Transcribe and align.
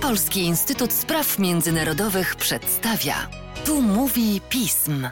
Polski 0.00 0.40
Instytut 0.40 0.92
Spraw 0.92 1.38
Międzynarodowych 1.38 2.36
przedstawia. 2.36 3.30
Tu 3.64 3.82
mówi 3.82 4.40
pism. 4.48 5.08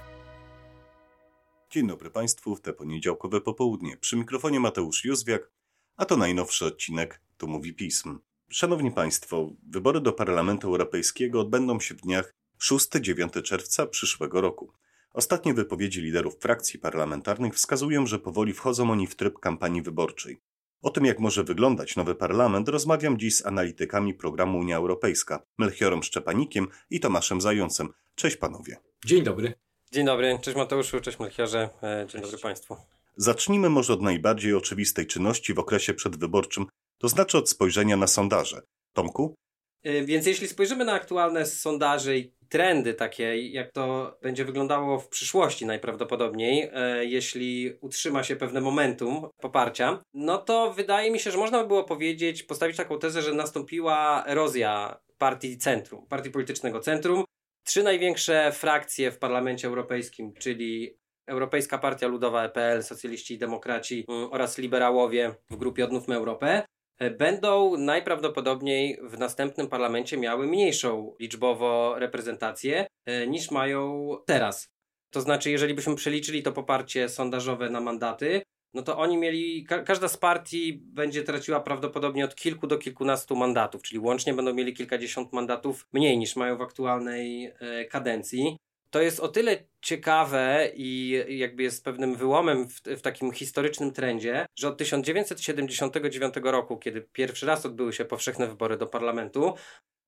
Dzień 1.71 1.87
dobry 1.87 2.11
Państwu 2.11 2.57
w 2.57 2.61
te 2.61 2.73
poniedziałkowe 2.73 3.41
popołudnie. 3.41 3.97
Przy 3.97 4.17
mikrofonie 4.17 4.61
Mateusz 4.61 5.05
Józwiak, 5.05 5.51
a 5.97 6.05
to 6.05 6.17
najnowszy 6.17 6.67
odcinek 6.67 7.21
Tu 7.37 7.49
mówi 7.49 7.75
pism. 7.75 8.19
Szanowni 8.51 8.91
Państwo, 8.91 9.51
wybory 9.69 10.01
do 10.01 10.13
Parlamentu 10.13 10.69
Europejskiego 10.69 11.41
odbędą 11.41 11.81
się 11.81 11.95
w 11.95 12.01
dniach 12.01 12.35
6-9 12.61 13.43
czerwca 13.43 13.87
przyszłego 13.87 14.41
roku. 14.41 14.73
Ostatnie 15.13 15.55
wypowiedzi 15.55 16.01
liderów 16.01 16.35
frakcji 16.41 16.79
parlamentarnych 16.79 17.55
wskazują, 17.55 18.07
że 18.07 18.19
powoli 18.19 18.53
wchodzą 18.53 18.91
oni 18.91 19.07
w 19.07 19.17
tryb 19.17 19.39
kampanii 19.39 19.83
wyborczej. 19.83 20.41
O 20.83 20.91
tym, 20.91 21.05
jak 21.05 21.19
może 21.19 21.45
wyglądać 21.45 21.97
nowy 21.97 22.15
parlament, 22.15 22.69
rozmawiam 22.69 23.19
dziś 23.19 23.37
z 23.37 23.47
analitykami 23.47 24.15
programu 24.15 24.59
Unia 24.59 24.77
Europejska, 24.77 25.43
Melchiorem 25.59 26.03
Szczepanikiem 26.03 26.69
i 26.91 27.01
Tomaszem 27.01 27.41
Zającem. 27.41 27.89
Cześć 28.15 28.37
panowie. 28.37 28.77
Dzień 29.05 29.23
dobry. 29.23 29.55
Dzień 29.93 30.07
dobry, 30.07 30.39
cześć 30.43 30.57
Mateuszu, 30.57 31.01
cześć 31.01 31.19
Melchiorze, 31.19 31.69
e, 31.83 31.99
dzień 31.99 32.09
cześć. 32.09 32.25
dobry 32.25 32.39
Państwu. 32.39 32.77
Zacznijmy 33.17 33.71
może 33.71 33.93
od 33.93 34.03
najbardziej 34.03 34.55
oczywistej 34.55 35.07
czynności 35.07 35.55
w 35.55 35.59
okresie 35.59 35.95
przedwyborczym, 35.95 36.67
to 36.99 37.09
znaczy 37.09 37.39
od 37.39 37.51
spojrzenia 37.51 37.97
na 37.97 38.07
sondaże. 38.07 38.63
Tomku? 38.93 39.35
E, 39.83 40.05
więc 40.05 40.27
jeśli 40.27 40.49
spojrzymy 40.49 40.85
na 40.85 40.93
aktualne 40.93 41.47
sondaże 41.47 42.17
i 42.19 42.33
trendy 42.53 42.95
takie, 42.95 43.49
jak 43.49 43.73
to 43.73 44.17
będzie 44.23 44.45
wyglądało 44.45 44.99
w 44.99 45.09
przyszłości 45.09 45.67
najprawdopodobniej, 45.67 46.71
e, 46.73 47.05
jeśli 47.05 47.79
utrzyma 47.81 48.23
się 48.23 48.37
pewne 48.37 48.61
momentum 48.61 49.29
poparcia, 49.41 50.03
no 50.15 50.39
to 50.39 50.73
wydaje 50.73 51.11
mi 51.11 51.19
się, 51.19 51.31
że 51.31 51.39
można 51.39 51.63
by 51.63 51.69
było 51.69 51.85
powiedzieć, 51.85 52.43
postawić 52.43 52.77
taką 52.77 52.99
tezę, 52.99 53.23
że 53.23 53.35
nastąpiła 53.35 54.25
erozja 54.27 55.01
partii 55.19 55.59
centrum, 55.59 56.07
partii 56.07 56.31
politycznego 56.31 56.81
centrum. 56.81 57.25
Trzy 57.65 57.83
największe 57.83 58.53
frakcje 58.53 59.11
w 59.11 59.19
Parlamencie 59.19 59.69
Europejskim, 59.69 60.33
czyli 60.35 60.97
Europejska 61.27 61.79
Partia 61.79 62.07
Ludowa 62.07 62.45
EPL, 62.45 62.83
Socjaliści 62.83 63.35
i 63.35 63.39
Demokraci 63.39 64.05
mm, 64.09 64.33
oraz 64.33 64.59
Liberałowie 64.59 65.35
w 65.51 65.57
grupie 65.57 65.85
Odnówmy 65.85 66.17
Europę, 66.17 66.63
będą 67.11 67.77
najprawdopodobniej 67.77 68.99
w 69.03 69.19
następnym 69.19 69.69
parlamencie 69.69 70.17
miały 70.17 70.47
mniejszą 70.47 71.15
liczbowo 71.21 71.95
reprezentację 71.99 72.87
e, 73.07 73.27
niż 73.27 73.51
mają 73.51 74.11
teraz. 74.27 74.69
To 75.11 75.21
znaczy, 75.21 75.51
jeżeli 75.51 75.75
byśmy 75.75 75.95
przeliczyli 75.95 76.43
to 76.43 76.53
poparcie 76.53 77.09
sondażowe 77.09 77.71
na 77.71 77.81
mandaty, 77.81 78.43
no 78.75 78.83
to 78.83 78.99
oni 78.99 79.19
mieli, 79.19 79.65
ka 79.65 79.83
każda 79.83 80.09
z 80.09 80.17
partii 80.17 80.83
będzie 80.85 81.23
traciła 81.23 81.61
prawdopodobnie 81.61 82.25
od 82.25 82.35
kilku 82.35 82.67
do 82.67 82.79
kilkunastu 82.79 83.37
mandatów, 83.37 83.83
czyli 83.83 83.99
łącznie 83.99 84.35
będą 84.35 84.55
mieli 84.55 84.75
kilkadziesiąt 84.75 85.33
mandatów 85.33 85.87
mniej 85.93 86.19
niż 86.19 86.37
mają 86.37 86.57
w 86.57 86.63
aktualnej 86.63 87.53
e, 87.61 87.85
kadencji 87.85 88.57
to 88.93 89.03
jest 89.03 89.21
o 89.21 89.29
tyle 89.29 89.65
ciekawe 89.81 90.71
i 90.75 91.11
jakby 91.29 91.63
jest 91.63 91.85
pewnym 91.85 92.17
wyłomem 92.17 92.69
w, 92.69 92.81
w, 92.81 93.01
takim 93.01 93.33
historycznym 93.33 93.93
trendzie, 93.93 94.47
że 94.59 94.69
od 94.69 94.79
1979 94.79 96.35
roku, 96.43 96.79
kiedy 96.79 97.03
pierwszy 97.13 97.47
raz 97.47 97.67
odbyły 97.67 97.93
się 97.93 98.05
powszechne 98.05 98.47
wybory 98.47 98.77
do 98.77 98.87
parlamentu, 98.87 99.55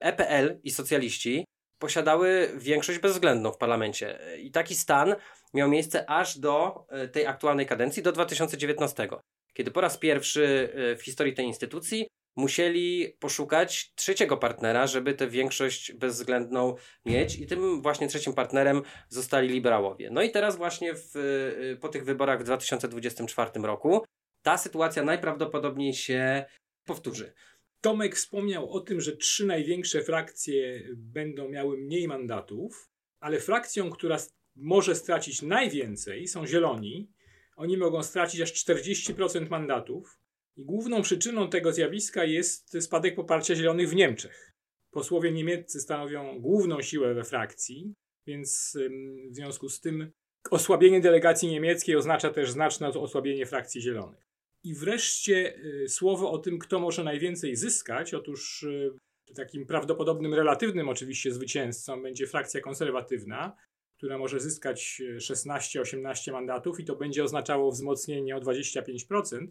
EPL 0.00 0.60
i 0.62 0.70
socjaliści 0.70 1.44
posiadały 1.78 2.52
większość 2.56 2.98
bezwzględną 2.98 3.52
w 3.52 3.58
parlamencie. 3.58 4.18
I 4.38 4.50
taki 4.50 4.74
stan 4.74 5.14
miał 5.54 5.68
miejsce 5.68 6.10
aż 6.10 6.38
do 6.38 6.86
e, 6.88 7.08
tej 7.08 7.26
aktualnej 7.26 7.66
kadencji, 7.66 8.02
do 8.02 8.12
2019, 8.12 9.08
kiedy 9.54 9.70
po 9.70 9.80
raz 9.80 9.98
pierwszy 9.98 10.72
e, 10.74 10.96
w 10.96 11.02
historii 11.02 11.34
tej 11.34 11.46
instytucji 11.46 12.06
musieli 12.36 13.16
poszukać 13.20 13.94
trzeciego 13.94 14.36
partnera, 14.36 14.86
żeby 14.86 15.14
tę 15.14 15.28
większość 15.28 15.92
bezwzględną 15.92 16.74
mieć 17.06 17.38
i 17.38 17.46
tym 17.46 17.82
właśnie 17.82 18.08
trzecim 18.08 18.32
partnerem 18.32 18.82
zostali 19.08 19.48
liberałowie. 19.48 20.10
No 20.10 20.22
i 20.22 20.30
teraz 20.30 20.56
właśnie 20.56 20.94
w, 20.94 21.16
y, 21.16 21.78
po 21.80 21.88
tych 21.88 22.04
wyborach 22.04 22.40
w 22.40 22.44
2024 22.44 23.50
roku 23.62 24.04
ta 24.42 24.58
sytuacja 24.58 25.04
najprawdopodobniej 25.04 25.94
się 25.94 26.44
powtórzy. 26.84 27.32
Tomek 27.80 28.16
wspomniał 28.16 28.70
o 28.70 28.80
tym, 28.80 29.00
że 29.00 29.16
trzy 29.16 29.46
największe 29.46 30.02
frakcje 30.02 30.82
będą 30.96 31.48
miały 31.48 31.78
mniej 31.78 32.08
mandatów, 32.08 32.90
ale 33.20 33.40
frakcją, 33.40 33.90
która 33.90 34.18
może 34.56 34.94
stracić 34.94 35.42
najwięcej 35.42 36.28
są 36.28 36.46
Zieloni. 36.46 37.10
Oni 37.56 37.76
mogą 37.76 38.02
stracić 38.02 38.40
aż 38.40 38.52
40% 38.52 39.50
mandatów. 39.50 40.18
I 40.56 40.64
główną 40.64 41.02
przyczyną 41.02 41.50
tego 41.50 41.72
zjawiska 41.72 42.24
jest 42.24 42.82
spadek 42.82 43.14
poparcia 43.14 43.54
zielonych 43.54 43.88
w 43.88 43.94
Niemczech. 43.94 44.52
Posłowie 44.90 45.32
niemieccy 45.32 45.80
stanowią 45.80 46.40
główną 46.40 46.82
siłę 46.82 47.14
we 47.14 47.24
frakcji, 47.24 47.94
więc 48.26 48.78
w 49.30 49.34
związku 49.34 49.68
z 49.68 49.80
tym 49.80 50.12
osłabienie 50.50 51.00
delegacji 51.00 51.48
niemieckiej 51.48 51.96
oznacza 51.96 52.30
też 52.30 52.50
znaczne 52.50 52.88
osłabienie 52.88 53.46
frakcji 53.46 53.80
zielonych. 53.80 54.24
I 54.64 54.74
wreszcie 54.74 55.56
y, 55.56 55.88
słowo 55.88 56.30
o 56.30 56.38
tym, 56.38 56.58
kto 56.58 56.80
może 56.80 57.04
najwięcej 57.04 57.56
zyskać. 57.56 58.14
Otóż 58.14 58.62
y, 58.62 58.92
takim 59.34 59.66
prawdopodobnym, 59.66 60.34
relatywnym 60.34 60.88
oczywiście 60.88 61.32
zwycięzcą 61.32 62.02
będzie 62.02 62.26
frakcja 62.26 62.60
konserwatywna, 62.60 63.56
która 63.96 64.18
może 64.18 64.40
zyskać 64.40 65.02
16-18 65.16 66.28
y, 66.28 66.32
mandatów 66.32 66.80
i 66.80 66.84
to 66.84 66.96
będzie 66.96 67.24
oznaczało 67.24 67.70
wzmocnienie 67.70 68.36
o 68.36 68.40
25%. 68.40 69.46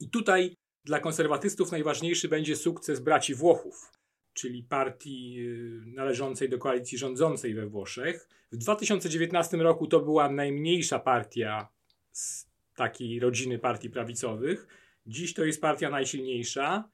I 0.00 0.10
tutaj 0.10 0.56
dla 0.84 1.00
konserwatystów 1.00 1.72
najważniejszy 1.72 2.28
będzie 2.28 2.56
sukces 2.56 3.00
braci 3.00 3.34
Włochów, 3.34 3.92
czyli 4.32 4.62
partii 4.62 5.36
y, 5.38 5.86
należącej 5.86 6.48
do 6.48 6.58
koalicji 6.58 6.98
rządzącej 6.98 7.54
we 7.54 7.66
Włoszech. 7.66 8.28
W 8.52 8.56
2019 8.56 9.56
roku 9.56 9.86
to 9.86 10.00
była 10.00 10.28
najmniejsza 10.28 10.98
partia 10.98 11.68
z 12.12 12.46
takiej 12.76 13.20
rodziny 13.20 13.58
partii 13.58 13.90
prawicowych. 13.90 14.66
Dziś 15.06 15.34
to 15.34 15.44
jest 15.44 15.60
partia 15.60 15.90
najsilniejsza. 15.90 16.88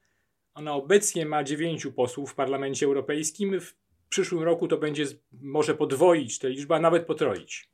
Ona 0.53 0.73
obecnie 0.73 1.25
ma 1.25 1.43
dziewięciu 1.43 1.91
posłów 1.91 2.31
w 2.31 2.35
Parlamencie 2.35 2.85
Europejskim. 2.85 3.61
W 3.61 3.75
przyszłym 4.09 4.43
roku 4.43 4.67
to 4.67 4.77
będzie 4.77 5.05
może 5.31 5.75
podwoić 5.75 6.39
tę 6.39 6.49
liczbę, 6.49 6.75
a 6.75 6.79
nawet 6.79 7.05
potroić. 7.05 7.70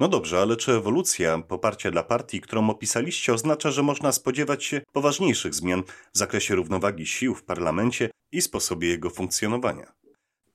No 0.00 0.08
dobrze, 0.08 0.38
ale 0.38 0.56
czy 0.56 0.72
ewolucja 0.72 1.38
poparcia 1.38 1.90
dla 1.90 2.02
partii, 2.02 2.40
którą 2.40 2.70
opisaliście, 2.70 3.32
oznacza, 3.32 3.70
że 3.70 3.82
można 3.82 4.12
spodziewać 4.12 4.64
się 4.64 4.80
poważniejszych 4.92 5.54
zmian 5.54 5.82
w 6.14 6.18
zakresie 6.18 6.54
równowagi 6.54 7.06
sił 7.06 7.34
w 7.34 7.44
parlamencie 7.44 8.10
i 8.32 8.42
sposobie 8.42 8.88
jego 8.88 9.10
funkcjonowania? 9.10 9.92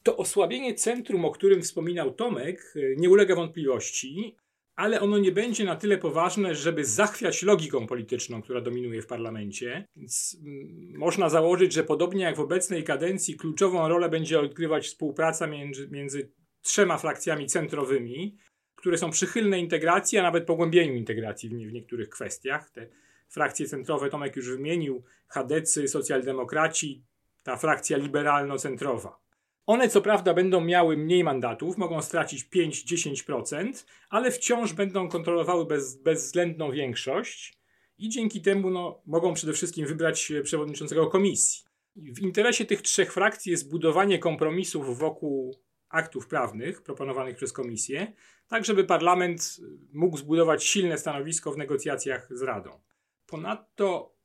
To 0.03 0.17
osłabienie 0.17 0.73
centrum, 0.73 1.25
o 1.25 1.31
którym 1.31 1.61
wspominał 1.61 2.13
Tomek, 2.13 2.73
nie 2.97 3.09
ulega 3.09 3.35
wątpliwości, 3.35 4.35
ale 4.75 5.01
ono 5.01 5.17
nie 5.17 5.31
będzie 5.31 5.63
na 5.63 5.75
tyle 5.75 5.97
poważne, 5.97 6.55
żeby 6.55 6.85
zachwiać 6.85 7.43
logiką 7.43 7.87
polityczną, 7.87 8.41
która 8.41 8.61
dominuje 8.61 9.01
w 9.01 9.07
parlamencie. 9.07 9.87
Więc 9.95 10.37
mm, 10.45 10.97
można 10.97 11.29
założyć, 11.29 11.73
że 11.73 11.83
podobnie 11.83 12.23
jak 12.23 12.35
w 12.35 12.39
obecnej 12.39 12.83
kadencji, 12.83 13.35
kluczową 13.35 13.87
rolę 13.87 14.09
będzie 14.09 14.39
odgrywać 14.39 14.87
współpraca 14.87 15.47
między, 15.47 15.89
między 15.91 16.31
trzema 16.61 16.97
frakcjami 16.97 17.47
centrowymi, 17.47 18.37
które 18.85 18.97
są 18.97 19.11
przychylne 19.11 19.59
integracji, 19.59 20.17
a 20.17 20.23
nawet 20.23 20.45
pogłębieniu 20.45 20.93
integracji 20.93 21.49
w, 21.49 21.53
nie, 21.53 21.67
w 21.67 21.73
niektórych 21.73 22.09
kwestiach. 22.09 22.69
Te 22.69 22.87
frakcje 23.29 23.67
centrowe 23.67 24.09
Tomek 24.09 24.35
już 24.35 24.49
wymienił, 24.49 25.03
chadecy, 25.27 25.87
socjaldemokraci, 25.87 27.03
ta 27.43 27.57
frakcja 27.57 27.97
liberalno-centrowa. 27.97 29.19
One 29.65 29.89
co 29.89 30.01
prawda 30.01 30.33
będą 30.33 30.61
miały 30.61 30.97
mniej 30.97 31.23
mandatów, 31.23 31.77
mogą 31.77 32.01
stracić 32.01 32.45
5-10%, 32.55 33.85
ale 34.09 34.31
wciąż 34.31 34.73
będą 34.73 35.09
kontrolowały 35.09 35.65
bez, 35.65 35.95
bezwzględną 36.01 36.71
większość 36.71 37.57
i 37.97 38.09
dzięki 38.09 38.41
temu 38.41 38.69
no, 38.69 39.01
mogą 39.05 39.33
przede 39.33 39.53
wszystkim 39.53 39.87
wybrać 39.87 40.31
przewodniczącego 40.43 41.07
komisji. 41.07 41.65
W 41.95 42.19
interesie 42.19 42.65
tych 42.65 42.81
trzech 42.81 43.13
frakcji 43.13 43.51
jest 43.51 43.69
budowanie 43.69 44.19
kompromisów 44.19 44.99
wokół 44.99 45.64
aktów 45.95 46.27
prawnych 46.27 46.81
proponowanych 46.81 47.35
przez 47.35 47.53
Komisję, 47.53 48.13
tak 48.47 48.65
żeby 48.65 48.83
parlament 48.83 49.57
mógł 49.93 50.17
zbudować 50.17 50.63
silne 50.63 50.97
stanowisko 50.97 51.51
w 51.51 51.57
negocjacjach 51.57 52.27
z 52.31 52.41
Radą. 52.41 52.79
Ponadto 53.27 54.15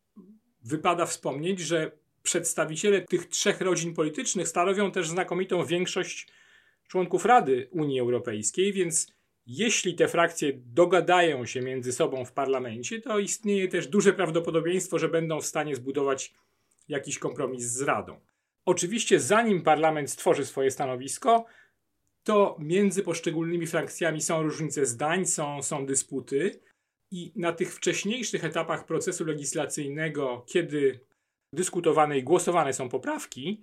wypada 0.63 1.07
wspomnieć, 1.07 1.61
że 1.61 1.93
przedstawiciele 2.23 3.01
tych 3.01 3.27
trzech 3.27 3.61
rodzin 3.61 3.95
politycznych 3.95 4.49
stanowią 4.49 4.93
też 4.93 5.09
znakomitą 5.09 5.65
większość 5.65 6.29
członków 6.89 7.25
Rady 7.25 7.69
Unii 7.71 8.01
Europejskiej, 8.01 8.73
więc 8.73 9.13
jeśli 9.47 9.95
te 9.95 10.09
frakcje 10.09 10.53
dogadają 10.57 11.47
się 11.47 11.61
między 11.61 11.93
sobą 11.93 12.25
w 12.25 12.33
parlamencie, 12.33 13.01
to 13.01 13.19
istnieje 13.19 13.69
też 13.69 13.87
duże 13.87 14.13
prawdopodobieństwo, 14.13 14.99
że 14.99 15.09
będą 15.09 15.41
w 15.41 15.47
stanie 15.47 15.77
zbudować 15.77 16.35
jakiś 16.89 17.19
kompromis 17.19 17.65
z 17.65 17.83
Radą. 17.83 18.21
Oczywiście, 18.65 19.21
zanim 19.21 19.63
parlament 19.63 20.11
stworzy 20.11 20.47
swoje 20.47 20.71
stanowisko, 20.71 21.47
to 22.23 22.57
między 22.59 23.03
poszczególnymi 23.03 23.67
frakcjami 23.67 24.23
są 24.23 24.43
różnice 24.43 24.87
zdań, 24.87 25.27
są, 25.27 25.63
są 25.63 25.87
dysputy. 25.87 26.61
I 27.11 27.33
na 27.37 27.53
tych 27.53 27.75
wcześniejszych 27.75 28.45
etapach 28.45 28.87
procesu 28.87 29.25
legislacyjnego, 29.25 30.45
kiedy 30.49 31.01
dyskutowane 31.53 32.19
i 32.19 32.23
głosowane 32.23 32.73
są 32.73 32.89
poprawki, 32.89 33.63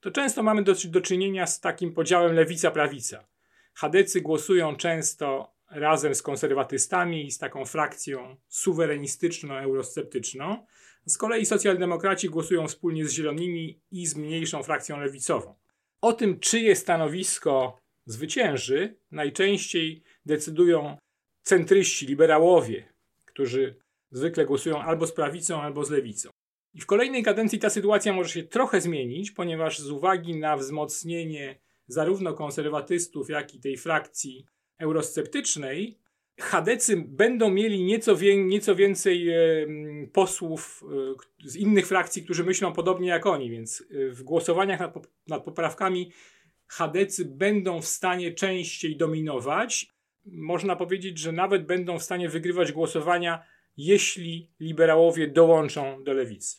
to 0.00 0.10
często 0.10 0.42
mamy 0.42 0.62
do, 0.62 0.74
do 0.84 1.00
czynienia 1.00 1.46
z 1.46 1.60
takim 1.60 1.92
podziałem 1.92 2.34
lewica-prawica. 2.34 3.26
Chadecy 3.74 4.20
głosują 4.20 4.76
często 4.76 5.54
razem 5.70 6.14
z 6.14 6.22
konserwatystami 6.22 7.26
i 7.26 7.30
z 7.30 7.38
taką 7.38 7.64
frakcją 7.64 8.36
suwerenistyczno-eurosceptyczną. 8.48 10.66
Z 11.06 11.18
kolei 11.18 11.46
socjaldemokraci 11.46 12.28
głosują 12.28 12.68
wspólnie 12.68 13.04
z 13.06 13.12
zielonymi 13.12 13.80
i 13.90 14.06
z 14.06 14.16
mniejszą 14.16 14.62
frakcją 14.62 15.00
lewicową. 15.00 15.54
O 16.00 16.12
tym, 16.12 16.40
czyje 16.40 16.76
stanowisko 16.76 17.78
zwycięży, 18.06 18.96
najczęściej 19.10 20.02
decydują 20.26 20.96
centryści, 21.42 22.06
liberałowie, 22.06 22.92
którzy 23.24 23.76
zwykle 24.10 24.46
głosują 24.46 24.82
albo 24.82 25.06
z 25.06 25.12
prawicą, 25.12 25.62
albo 25.62 25.84
z 25.84 25.90
lewicą. 25.90 26.30
I 26.74 26.80
w 26.80 26.86
kolejnej 26.86 27.22
kadencji 27.22 27.58
ta 27.58 27.70
sytuacja 27.70 28.12
może 28.12 28.30
się 28.30 28.42
trochę 28.42 28.80
zmienić, 28.80 29.30
ponieważ 29.30 29.78
z 29.78 29.90
uwagi 29.90 30.36
na 30.36 30.56
wzmocnienie 30.56 31.60
zarówno 31.86 32.34
konserwatystów, 32.34 33.30
jak 33.30 33.54
i 33.54 33.60
tej 33.60 33.76
frakcji 33.76 34.46
eurosceptycznej, 34.78 35.98
Chadecy 36.40 37.04
będą 37.08 37.50
mieli 37.50 37.84
nieco, 37.84 38.16
wie, 38.16 38.44
nieco 38.44 38.74
więcej 38.74 39.28
e, 39.30 39.36
posłów 40.12 40.84
e, 41.44 41.48
z 41.48 41.56
innych 41.56 41.86
frakcji, 41.86 42.22
którzy 42.22 42.44
myślą 42.44 42.72
podobnie 42.72 43.08
jak 43.08 43.26
oni, 43.26 43.50
więc 43.50 43.80
e, 43.80 44.10
w 44.10 44.22
głosowaniach 44.22 44.80
nad, 44.80 44.94
nad 45.28 45.44
poprawkami 45.44 46.12
Chadecy 46.66 47.24
będą 47.24 47.80
w 47.80 47.86
stanie 47.86 48.32
częściej 48.32 48.96
dominować. 48.96 49.86
Można 50.26 50.76
powiedzieć, 50.76 51.18
że 51.18 51.32
nawet 51.32 51.66
będą 51.66 51.98
w 51.98 52.02
stanie 52.02 52.28
wygrywać 52.28 52.72
głosowania, 52.72 53.44
jeśli 53.76 54.50
liberałowie 54.60 55.28
dołączą 55.28 56.04
do 56.04 56.12
lewicy. 56.12 56.56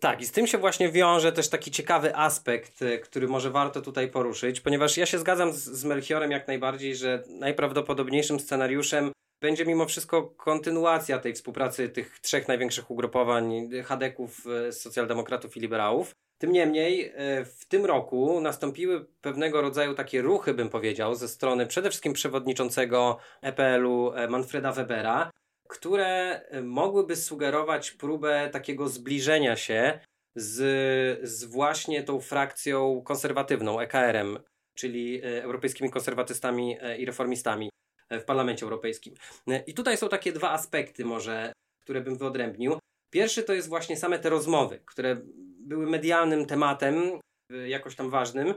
Tak, 0.00 0.20
i 0.20 0.24
z 0.24 0.32
tym 0.32 0.46
się 0.46 0.58
właśnie 0.58 0.88
wiąże 0.88 1.32
też 1.32 1.48
taki 1.48 1.70
ciekawy 1.70 2.16
aspekt, 2.16 2.82
e, 2.82 2.98
który 2.98 3.28
może 3.28 3.50
warto 3.50 3.80
tutaj 3.80 4.08
poruszyć, 4.08 4.60
ponieważ 4.60 4.96
ja 4.96 5.06
się 5.06 5.18
zgadzam 5.18 5.52
z, 5.52 5.56
z 5.56 5.84
Melchiorem 5.84 6.30
jak 6.30 6.48
najbardziej, 6.48 6.96
że 6.96 7.22
najprawdopodobniejszym 7.28 8.40
scenariuszem 8.40 9.12
będzie 9.40 9.66
mimo 9.66 9.86
wszystko 9.86 10.22
kontynuacja 10.22 11.18
tej 11.18 11.34
współpracy 11.34 11.88
tych 11.88 12.20
trzech 12.20 12.48
największych 12.48 12.90
ugrupowań 12.90 13.70
Hadeków, 13.84 14.44
e, 14.68 14.72
socjaldemokratów 14.72 15.56
i 15.56 15.60
liberałów. 15.60 16.10
Tym 16.38 16.52
niemniej 16.52 17.12
e, 17.14 17.44
w 17.44 17.66
tym 17.68 17.84
roku 17.84 18.40
nastąpiły 18.40 19.06
pewnego 19.20 19.60
rodzaju 19.60 19.94
takie 19.94 20.22
ruchy, 20.22 20.54
bym 20.54 20.68
powiedział, 20.68 21.14
ze 21.14 21.28
strony 21.28 21.66
przede 21.66 21.90
wszystkim 21.90 22.12
przewodniczącego 22.12 23.18
EPL-u 23.42 24.12
Manfreda 24.28 24.72
Webera, 24.72 25.30
które 25.68 26.40
e, 26.48 26.62
mogłyby 26.62 27.16
sugerować 27.16 27.90
próbę 27.90 28.48
takiego 28.52 28.88
zbliżenia 28.88 29.56
się 29.56 30.00
z, 30.36 31.28
z 31.28 31.44
właśnie 31.44 32.02
tą 32.02 32.20
frakcją 32.20 33.02
konserwatywną, 33.04 33.80
EKR-em, 33.80 34.38
czyli 34.74 35.22
e, 35.24 35.42
Europejskimi 35.44 35.90
Konserwatystami 35.90 36.76
e, 36.80 36.98
i 36.98 37.04
Reformistami 37.04 37.70
w 38.10 38.24
Parlamencie 38.24 38.64
Europejskim. 38.64 39.14
I 39.66 39.74
tutaj 39.74 39.96
są 39.96 40.08
takie 40.08 40.32
dwa 40.32 40.50
aspekty 40.50 41.04
może, 41.04 41.52
które 41.84 42.00
bym 42.00 42.18
wyodrębnił. 42.18 42.78
Pierwszy 43.10 43.42
to 43.42 43.52
jest 43.52 43.68
właśnie 43.68 43.96
same 43.96 44.18
te 44.18 44.30
rozmowy, 44.30 44.82
które 44.86 45.16
były 45.60 45.86
medialnym 45.86 46.46
tematem, 46.46 47.20
jakoś 47.66 47.96
tam 47.96 48.10
ważnym. 48.10 48.54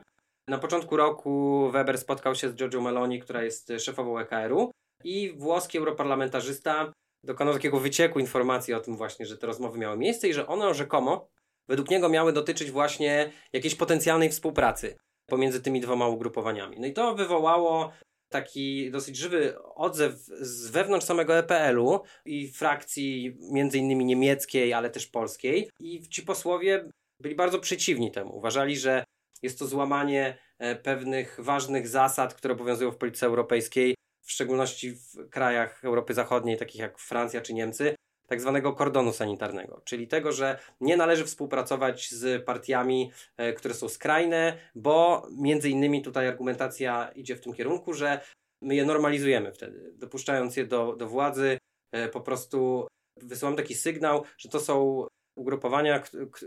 Na 0.47 0.57
początku 0.57 0.97
roku 0.97 1.69
Weber 1.71 1.97
spotkał 1.97 2.35
się 2.35 2.49
z 2.49 2.55
Giorgio 2.55 2.81
Meloni, 2.81 3.19
która 3.19 3.43
jest 3.43 3.71
szefową 3.79 4.19
EKR-u 4.19 4.71
i 5.03 5.33
włoski 5.37 5.77
europarlamentarzysta 5.77 6.93
dokonał 7.23 7.53
takiego 7.53 7.79
wycieku 7.79 8.19
informacji 8.19 8.73
o 8.73 8.79
tym 8.79 8.97
właśnie, 8.97 9.25
że 9.25 9.37
te 9.37 9.47
rozmowy 9.47 9.79
miały 9.79 9.97
miejsce 9.97 10.27
i 10.27 10.33
że 10.33 10.47
one 10.47 10.73
rzekomo 10.73 11.27
według 11.69 11.89
niego 11.89 12.09
miały 12.09 12.33
dotyczyć 12.33 12.71
właśnie 12.71 13.31
jakiejś 13.53 13.75
potencjalnej 13.75 14.29
współpracy 14.29 14.97
pomiędzy 15.29 15.61
tymi 15.61 15.81
dwoma 15.81 16.07
ugrupowaniami. 16.07 16.79
No 16.79 16.87
i 16.87 16.93
to 16.93 17.15
wywołało 17.15 17.91
taki 18.31 18.91
dosyć 18.91 19.17
żywy 19.17 19.55
odzew 19.75 20.13
z 20.41 20.69
wewnątrz 20.69 21.05
samego 21.05 21.37
EPL-u 21.37 21.99
i 22.25 22.47
frakcji 22.47 23.37
między 23.51 23.77
innymi 23.77 24.05
niemieckiej, 24.05 24.73
ale 24.73 24.89
też 24.89 25.07
polskiej 25.07 25.69
i 25.79 26.01
ci 26.09 26.21
posłowie 26.21 26.89
byli 27.21 27.35
bardzo 27.35 27.59
przeciwni 27.59 28.11
temu. 28.11 28.35
Uważali, 28.35 28.77
że 28.77 29.03
jest 29.41 29.59
to 29.59 29.67
złamanie 29.67 30.37
e, 30.59 30.75
pewnych 30.75 31.39
ważnych 31.39 31.87
zasad, 31.87 32.33
które 32.33 32.53
obowiązują 32.53 32.91
w 32.91 32.97
polityce 32.97 33.25
europejskiej, 33.25 33.95
w 34.29 34.31
szczególności 34.31 34.95
w 34.95 35.29
krajach 35.29 35.85
Europy 35.85 36.13
Zachodniej, 36.13 36.57
takich 36.57 36.81
jak 36.81 36.99
Francja 36.99 37.41
czy 37.41 37.53
Niemcy, 37.53 37.95
tak 38.27 38.41
zwanego 38.41 38.73
kordonu 38.73 39.13
sanitarnego, 39.13 39.81
czyli 39.85 40.07
tego, 40.07 40.31
że 40.31 40.59
nie 40.81 40.97
należy 40.97 41.25
współpracować 41.25 42.11
z 42.11 42.45
partiami, 42.45 43.11
e, 43.37 43.53
które 43.53 43.73
są 43.73 43.89
skrajne, 43.89 44.57
bo 44.75 45.27
między 45.37 45.69
innymi 45.69 46.01
tutaj 46.01 46.27
argumentacja 46.27 47.11
idzie 47.15 47.35
w 47.35 47.41
tym 47.41 47.53
kierunku, 47.53 47.93
że 47.93 48.21
my 48.61 48.75
je 48.75 48.85
normalizujemy 48.85 49.53
wtedy, 49.53 49.93
dopuszczając 49.95 50.57
je 50.57 50.65
do, 50.65 50.95
do 50.95 51.07
władzy, 51.07 51.57
e, 51.91 52.09
po 52.09 52.21
prostu 52.21 52.87
wysyłam 53.17 53.55
taki 53.55 53.75
sygnał, 53.75 54.23
że 54.37 54.49
to 54.49 54.59
są 54.59 55.07
ugrupowania, 55.35 56.03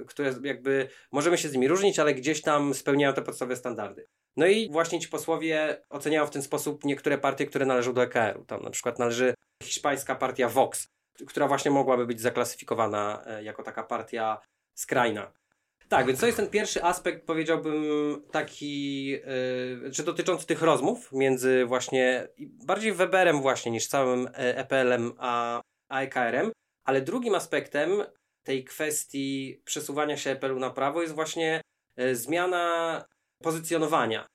które 0.07 0.35
jakby 0.43 0.89
możemy 1.13 1.39
się 1.39 1.49
z 1.49 1.53
nimi 1.53 1.69
różnić, 1.69 1.99
ale 1.99 2.15
gdzieś 2.15 2.43
tam 2.43 2.75
spełniają 2.75 3.15
te 3.15 3.23
podstawowe 3.23 3.57
standardy. 3.57 4.07
No 4.37 4.47
i 4.47 4.71
właśnie 4.71 5.01
ci 5.01 5.09
posłowie 5.09 5.83
oceniają 5.91 6.27
w 6.27 6.31
ten 6.31 6.43
sposób 6.43 6.85
niektóre 6.85 7.19
partie, 7.19 7.47
które 7.47 7.67
należą 7.67 7.93
do 7.93 8.03
EKR-u. 8.03 8.45
Tam 8.45 8.63
na 8.63 8.71
przykład 8.71 8.99
należy 8.99 9.35
hiszpańska 9.63 10.15
partia 10.15 10.49
Vox, 10.49 10.89
która 11.27 11.49
właśnie 11.49 11.71
mogłaby 11.71 12.07
być 12.07 12.21
zaklasyfikowana 12.21 13.23
e, 13.27 13.45
jako 13.45 13.63
taka 13.63 13.83
partia 13.83 14.41
skrajna. 14.75 15.33
Tak, 15.89 16.07
więc 16.07 16.21
to 16.21 16.27
jest 16.27 16.39
ten 16.39 16.51
pierwszy 16.51 16.85
aspekt, 16.85 17.27
powiedziałbym, 17.27 17.85
taki, 18.31 19.07
yy, 19.07 19.91
czy 19.95 20.03
dotyczący 20.03 20.47
tych 20.47 20.63
rozmów 20.63 21.13
między 21.13 21.65
właśnie, 21.65 22.29
bardziej 22.39 22.93
Weberem 22.93 23.43
właśnie 23.43 23.73
niż 23.73 23.87
całym 23.87 24.29
EPL-em 24.35 25.13
a, 25.19 25.61
a 25.89 26.01
EKR-em, 26.01 26.53
ale 26.85 27.01
drugim 27.01 27.35
aspektem 27.35 27.91
tej 28.43 28.65
kwestii 28.65 29.63
przesuwania 29.65 30.17
się 30.17 30.31
EPL-u 30.31 30.59
na 30.59 30.71
prawo 30.71 31.03
jest 31.03 31.15
właśnie 31.15 31.61
zmiana 32.13 33.05
pozycjonowania. 33.43 34.27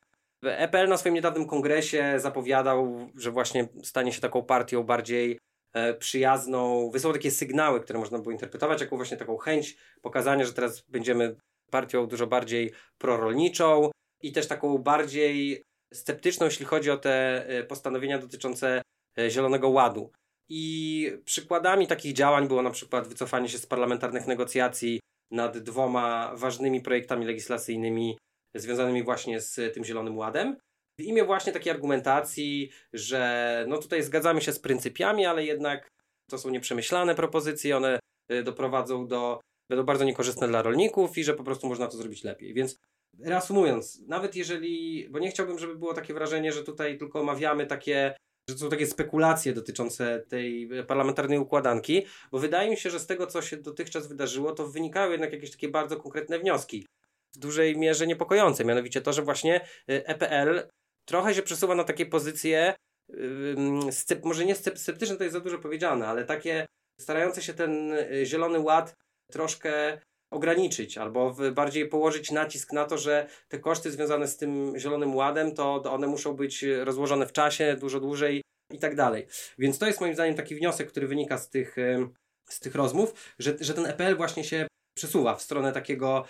EPL 0.44 0.88
na 0.88 0.98
swoim 0.98 1.16
niedawnym 1.16 1.48
kongresie 1.48 2.14
zapowiadał, 2.18 3.10
że 3.16 3.32
właśnie 3.32 3.68
stanie 3.84 4.14
się 4.14 4.22
taką 4.22 4.44
partią 4.44 4.84
bardziej 4.84 5.40
e, 5.74 5.94
przyjazną. 5.94 6.90
Wysłał 6.90 7.14
takie 7.14 7.32
sygnały, 7.32 7.82
które 7.82 8.00
można 8.00 8.20
było 8.20 8.32
interpretować 8.32 8.82
jako 8.82 8.96
właśnie 8.96 9.18
taką 9.18 9.38
chęć 9.38 9.78
pokazania, 10.02 10.46
że 10.46 10.54
teraz 10.54 10.82
będziemy 10.82 11.36
partią 11.72 12.08
dużo 12.08 12.28
bardziej 12.28 12.72
prorolniczą 12.98 13.92
i 14.22 14.32
też 14.32 14.48
taką 14.48 14.78
bardziej 14.78 15.64
sceptyczną, 15.94 16.46
jeśli 16.46 16.66
chodzi 16.66 16.92
o 16.92 16.98
te 16.98 17.46
e, 17.48 17.64
postanowienia 17.64 18.20
dotyczące 18.20 18.82
e, 19.18 19.30
Zielonego 19.30 19.70
Ładu. 19.70 20.12
I 20.50 21.12
przykładami 21.26 21.88
takich 21.88 22.14
działań 22.14 22.48
było 22.48 22.62
na 22.62 22.72
przykład 22.72 23.08
wycofanie 23.08 23.50
się 23.50 23.58
z 23.58 23.66
parlamentarnych 23.66 24.28
negocjacji 24.28 25.00
nad 25.32 25.58
dwoma 25.58 26.32
ważnymi 26.36 26.82
projektami 26.82 27.26
legislacyjnymi 27.26 28.18
związanymi 28.56 29.04
właśnie 29.04 29.42
z 29.42 29.74
tym 29.74 29.84
Zielonym 29.84 30.18
Ładem. 30.18 30.58
W 31.00 31.04
imię 31.04 31.24
właśnie 31.24 31.54
takiej 31.54 31.72
argumentacji, 31.72 32.72
że 32.94 33.66
no 33.68 33.78
tutaj 33.78 34.04
zgadzamy 34.04 34.42
się 34.42 34.52
z 34.52 34.60
pryncypiami, 34.60 35.26
ale 35.26 35.46
jednak 35.46 35.88
to 36.30 36.38
są 36.38 36.50
nieprzemyślane 36.50 37.16
propozycje, 37.16 37.78
one 37.78 38.00
y, 38.32 38.44
doprowadzą 38.44 39.08
do, 39.08 39.40
będą 39.70 39.86
bardzo 39.86 40.06
niekorzystne 40.06 40.48
dla 40.48 40.62
rolników 40.62 41.18
i 41.18 41.24
że 41.24 41.34
po 41.34 41.44
prostu 41.44 41.68
można 41.68 41.88
to 41.88 41.98
zrobić 41.98 42.24
lepiej. 42.24 42.54
Więc 42.54 42.78
reasumując, 43.20 44.02
nawet 44.08 44.36
jeżeli, 44.36 45.08
bo 45.10 45.20
nie 45.20 45.32
chciałbym, 45.32 45.60
żeby 45.60 45.76
było 45.76 45.94
takie 45.94 46.14
wrażenie, 46.14 46.52
że 46.52 46.64
tutaj 46.64 46.98
tylko 46.98 47.20
omawiamy 47.20 47.66
takie 47.66 48.16
że 48.50 48.56
to 48.56 48.62
są 48.62 48.70
takie 48.70 48.88
spekulacje 48.88 49.54
dotyczące 49.54 50.24
tej 50.30 50.70
parlamentarnej 50.88 51.40
układanki, 51.40 52.06
bo 52.32 52.40
wydaje 52.40 52.70
mi 52.70 52.78
się, 52.78 52.90
że 52.90 53.00
z 53.00 53.08
tego, 53.08 53.28
co 53.28 53.42
się 53.42 53.58
dotychczas 53.58 54.08
wydarzyło, 54.08 54.52
to 54.52 54.68
wynikały 54.68 55.12
jednak 55.12 55.34
jakieś 55.34 55.52
takie 55.52 55.70
bardzo 55.70 55.98
konkretne 55.98 56.40
wnioski 56.40 56.88
w 57.36 57.40
dużej 57.40 57.78
mierze 57.78 58.08
niepokojące. 58.08 58.66
Mianowicie 58.66 59.02
to, 59.02 59.14
że 59.14 59.22
właśnie 59.22 59.68
EPL 59.88 60.58
y, 60.58 60.68
trochę 61.08 61.36
się 61.36 61.42
przesuwa 61.42 61.76
na 61.76 61.84
takie 61.84 62.06
pozycje, 62.06 62.76
yy, 63.10 63.56
może 64.24 64.46
nie 64.46 64.56
sceptyczne, 64.56 65.16
to 65.18 65.24
jest 65.24 65.34
za 65.34 65.40
dużo 65.40 65.60
powiedziane, 65.60 66.08
ale 66.08 66.26
takie 66.26 66.66
starające 67.02 67.42
się 67.42 67.54
ten 67.54 67.92
y, 67.92 68.26
zielony 68.26 68.60
ład 68.60 68.94
troszkę 69.32 70.02
ograniczyć 70.34 70.98
albo 70.98 71.36
bardziej 71.54 71.90
położyć 71.90 72.32
nacisk 72.32 72.74
na 72.74 72.86
to, 72.86 72.98
że 72.98 73.28
te 73.48 73.60
koszty 73.60 73.92
związane 73.92 74.28
z 74.28 74.38
tym 74.38 74.80
zielonym 74.80 75.16
ładem, 75.16 75.56
to 75.56 75.84
one 75.84 76.08
muszą 76.08 76.34
być 76.34 76.66
rozłożone 76.84 77.28
w 77.28 77.34
czasie 77.34 77.76
dużo 77.80 78.00
dłużej 78.00 78.42
i 78.74 78.80
tak 78.80 78.96
dalej. 78.96 79.28
Więc 79.58 79.80
to 79.80 79.88
jest 79.88 80.02
moim 80.02 80.14
zdaniem 80.14 80.36
taki 80.36 80.56
wniosek, 80.56 80.92
który 80.92 81.08
wynika 81.08 81.38
z 81.38 81.50
tych, 81.50 81.76
z 82.50 82.60
tych 82.60 82.76
rozmów, 82.76 83.34
że, 83.40 83.56
że 83.60 83.74
ten 83.74 83.86
EPL 83.86 84.16
właśnie 84.16 84.44
się 84.44 84.68
przesuwa 84.98 85.36
w 85.36 85.42
stronę 85.42 85.72
takiego 85.72 86.26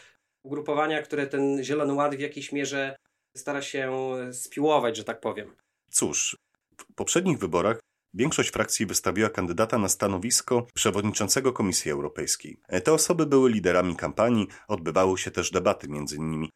ugrupowania, 0.48 1.02
które 1.02 1.28
ten 1.28 1.64
Zielony 1.64 1.94
Ład 1.94 2.16
w 2.16 2.20
jakiejś 2.20 2.52
mierze 2.52 2.96
stara 3.36 3.62
się 3.62 3.94
spiłować, 4.32 4.98
że 4.98 5.04
tak 5.04 5.20
powiem. 5.20 5.56
Cóż, 5.92 6.38
w 6.78 6.94
poprzednich 6.96 7.38
wyborach 7.38 7.80
większość 8.14 8.52
frakcji 8.52 8.86
wystawiła 8.86 9.30
kandydata 9.30 9.78
na 9.78 9.90
stanowisko 9.90 10.68
przewodniczącego 10.74 11.54
Komisji 11.54 11.92
Europejskiej. 11.92 12.60
Te 12.84 12.94
osoby 12.94 13.26
były 13.26 13.50
liderami 13.52 13.96
kampanii, 13.96 14.48
odbywały 14.68 15.18
się 15.18 15.32
też 15.32 15.52
debaty 15.52 15.88
między 15.88 16.20
nimi. 16.20 16.50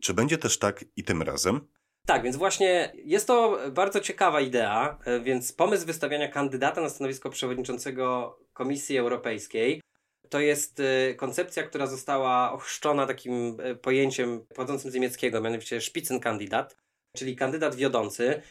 Czy 0.00 0.14
będzie 0.14 0.38
też 0.38 0.58
tak 0.58 0.84
i 0.96 1.04
tym 1.04 1.22
razem? 1.22 1.60
Tak, 2.06 2.22
więc 2.22 2.36
właśnie 2.36 2.92
jest 3.04 3.26
to 3.26 3.58
bardzo 3.72 4.00
ciekawa 4.00 4.40
idea, 4.40 4.98
e, 5.04 5.20
więc 5.20 5.52
pomysł 5.52 5.86
wystawiania 5.86 6.28
kandydata 6.28 6.80
na 6.80 6.88
stanowisko 6.88 7.30
przewodniczącego 7.30 8.38
Komisji 8.52 8.98
Europejskiej 8.98 9.80
to 10.28 10.40
jest 10.40 10.80
e, 10.80 11.14
koncepcja, 11.14 11.62
która 11.62 11.86
została 11.86 12.52
ochrzczona 12.52 13.06
takim 13.06 13.56
e, 13.60 13.74
pojęciem 13.74 14.46
pochodzącym 14.46 14.90
z 14.90 14.94
niemieckiego, 14.94 15.40
mianowicie 15.40 15.80
Spitzenkandidat, 15.80 16.76
czyli 17.16 17.36
kandydat 17.36 17.74
wiodący. 17.74 18.42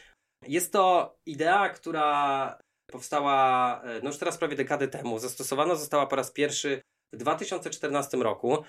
Jest 0.48 0.72
to 0.72 1.16
idea, 1.26 1.68
która 1.68 2.58
powstała 2.86 3.82
no 4.02 4.10
już 4.10 4.18
teraz 4.18 4.38
prawie 4.38 4.56
dekadę 4.56 4.88
temu. 4.88 5.18
Zastosowana 5.18 5.74
została 5.74 6.06
po 6.06 6.16
raz 6.16 6.32
pierwszy 6.32 6.82
w 7.12 7.16
2014 7.16 8.16
roku. 8.16 8.64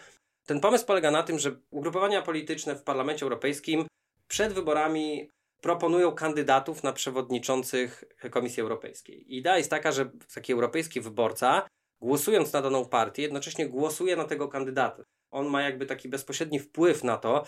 Ten 0.46 0.60
pomysł 0.60 0.86
polega 0.86 1.12
na 1.12 1.24
tym, 1.24 1.40
że 1.40 1.56
ugrupowania 1.72 2.22
polityczne 2.22 2.76
w 2.76 2.84
Parlamencie 2.84 3.24
Europejskim 3.24 3.88
przed 4.28 4.54
wyborami 4.54 5.30
proponują 5.62 6.12
kandydatów 6.12 6.84
na 6.84 6.94
przewodniczących 6.94 8.04
Komisji 8.32 8.62
Europejskiej. 8.62 9.36
Idea 9.36 9.58
jest 9.58 9.70
taka, 9.70 9.92
że 9.92 10.12
taki 10.36 10.54
europejski 10.54 11.02
wyborca, 11.02 11.68
głosując 12.02 12.54
na 12.54 12.62
daną 12.62 12.86
partię, 12.86 13.22
jednocześnie 13.22 13.70
głosuje 13.70 14.16
na 14.16 14.24
tego 14.24 14.48
kandydata. 14.48 15.04
On 15.32 15.48
ma 15.48 15.62
jakby 15.62 15.86
taki 15.86 16.10
bezpośredni 16.10 16.60
wpływ 16.60 17.04
na 17.04 17.18
to, 17.18 17.46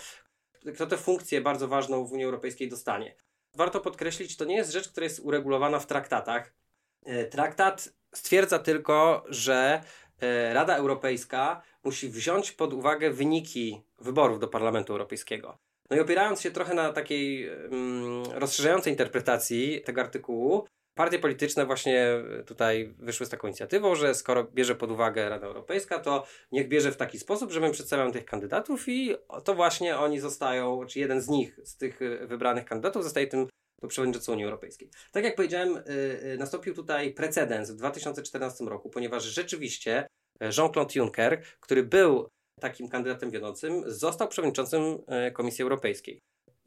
kto 0.73 0.87
tę 0.87 0.97
funkcję 0.97 1.41
bardzo 1.41 1.67
ważną 1.67 2.05
w 2.05 2.11
Unii 2.11 2.25
Europejskiej 2.25 2.69
dostanie. 2.69 3.15
Warto 3.55 3.79
podkreślić, 3.79 4.37
to 4.37 4.45
nie 4.45 4.55
jest 4.55 4.71
rzecz, 4.71 4.89
która 4.89 5.03
jest 5.03 5.19
uregulowana 5.19 5.79
w 5.79 5.87
traktatach. 5.87 6.53
E, 7.05 7.25
traktat 7.25 7.89
stwierdza 8.13 8.59
tylko, 8.59 9.23
że 9.29 9.81
e, 10.21 10.53
Rada 10.53 10.75
Europejska 10.75 11.61
musi 11.83 12.09
wziąć 12.09 12.51
pod 12.51 12.73
uwagę 12.73 13.11
wyniki 13.11 13.81
wyborów 13.99 14.39
do 14.39 14.47
Parlamentu 14.47 14.93
Europejskiego. 14.93 15.57
No 15.89 15.97
i 15.97 15.99
opierając 15.99 16.41
się 16.41 16.51
trochę 16.51 16.73
na 16.73 16.93
takiej 16.93 17.49
um, 17.49 18.23
rozszerzającej 18.33 18.93
interpretacji 18.93 19.81
tego 19.81 20.01
artykułu, 20.01 20.67
partie 20.97 21.19
polityczne 21.19 21.65
właśnie 21.65 22.07
tutaj 22.45 22.93
wyszły 22.99 23.25
z 23.25 23.29
taką 23.29 23.47
inicjatywą, 23.47 23.95
że 23.95 24.15
skoro 24.15 24.43
bierze 24.43 24.75
pod 24.75 24.91
uwagę 24.91 25.29
Rada 25.29 25.47
Europejska, 25.47 25.99
to 25.99 26.25
niech 26.51 26.67
bierze 26.67 26.91
w 26.91 26.97
taki 26.97 27.19
sposób, 27.19 27.51
że 27.51 27.59
my 27.59 27.71
przedstawiamy 27.71 28.11
tych 28.11 28.25
kandydatów 28.25 28.87
i 28.87 29.15
to 29.43 29.55
właśnie 29.55 29.97
oni 29.97 30.19
zostają, 30.19 30.85
czy 30.85 30.99
jeden 30.99 31.21
z 31.21 31.29
nich, 31.29 31.59
z 31.63 31.77
tych 31.77 31.99
wybranych 32.21 32.65
kandydatów 32.65 33.03
zostaje 33.03 33.27
tym 33.27 33.47
to 33.81 33.87
przewodniczącą 33.87 34.31
Unii 34.31 34.45
Europejskiej. 34.45 34.89
Tak 35.11 35.23
jak 35.23 35.35
powiedziałem, 35.35 35.83
yy, 36.23 36.37
nastąpił 36.37 36.73
tutaj 36.73 37.13
precedens 37.13 37.71
w 37.71 37.75
2014 37.75 38.65
roku, 38.65 38.89
ponieważ 38.89 39.23
rzeczywiście 39.23 40.07
Jean-Claude 40.41 40.95
Juncker, 40.95 41.41
który 41.59 41.83
był 41.83 42.27
takim 42.59 42.89
kandydatem 42.89 43.31
wiodącym, 43.31 43.83
został 43.85 44.27
przewodniczącym 44.27 44.81
e, 45.07 45.31
Komisji 45.31 45.63
Europejskiej. 45.63 46.19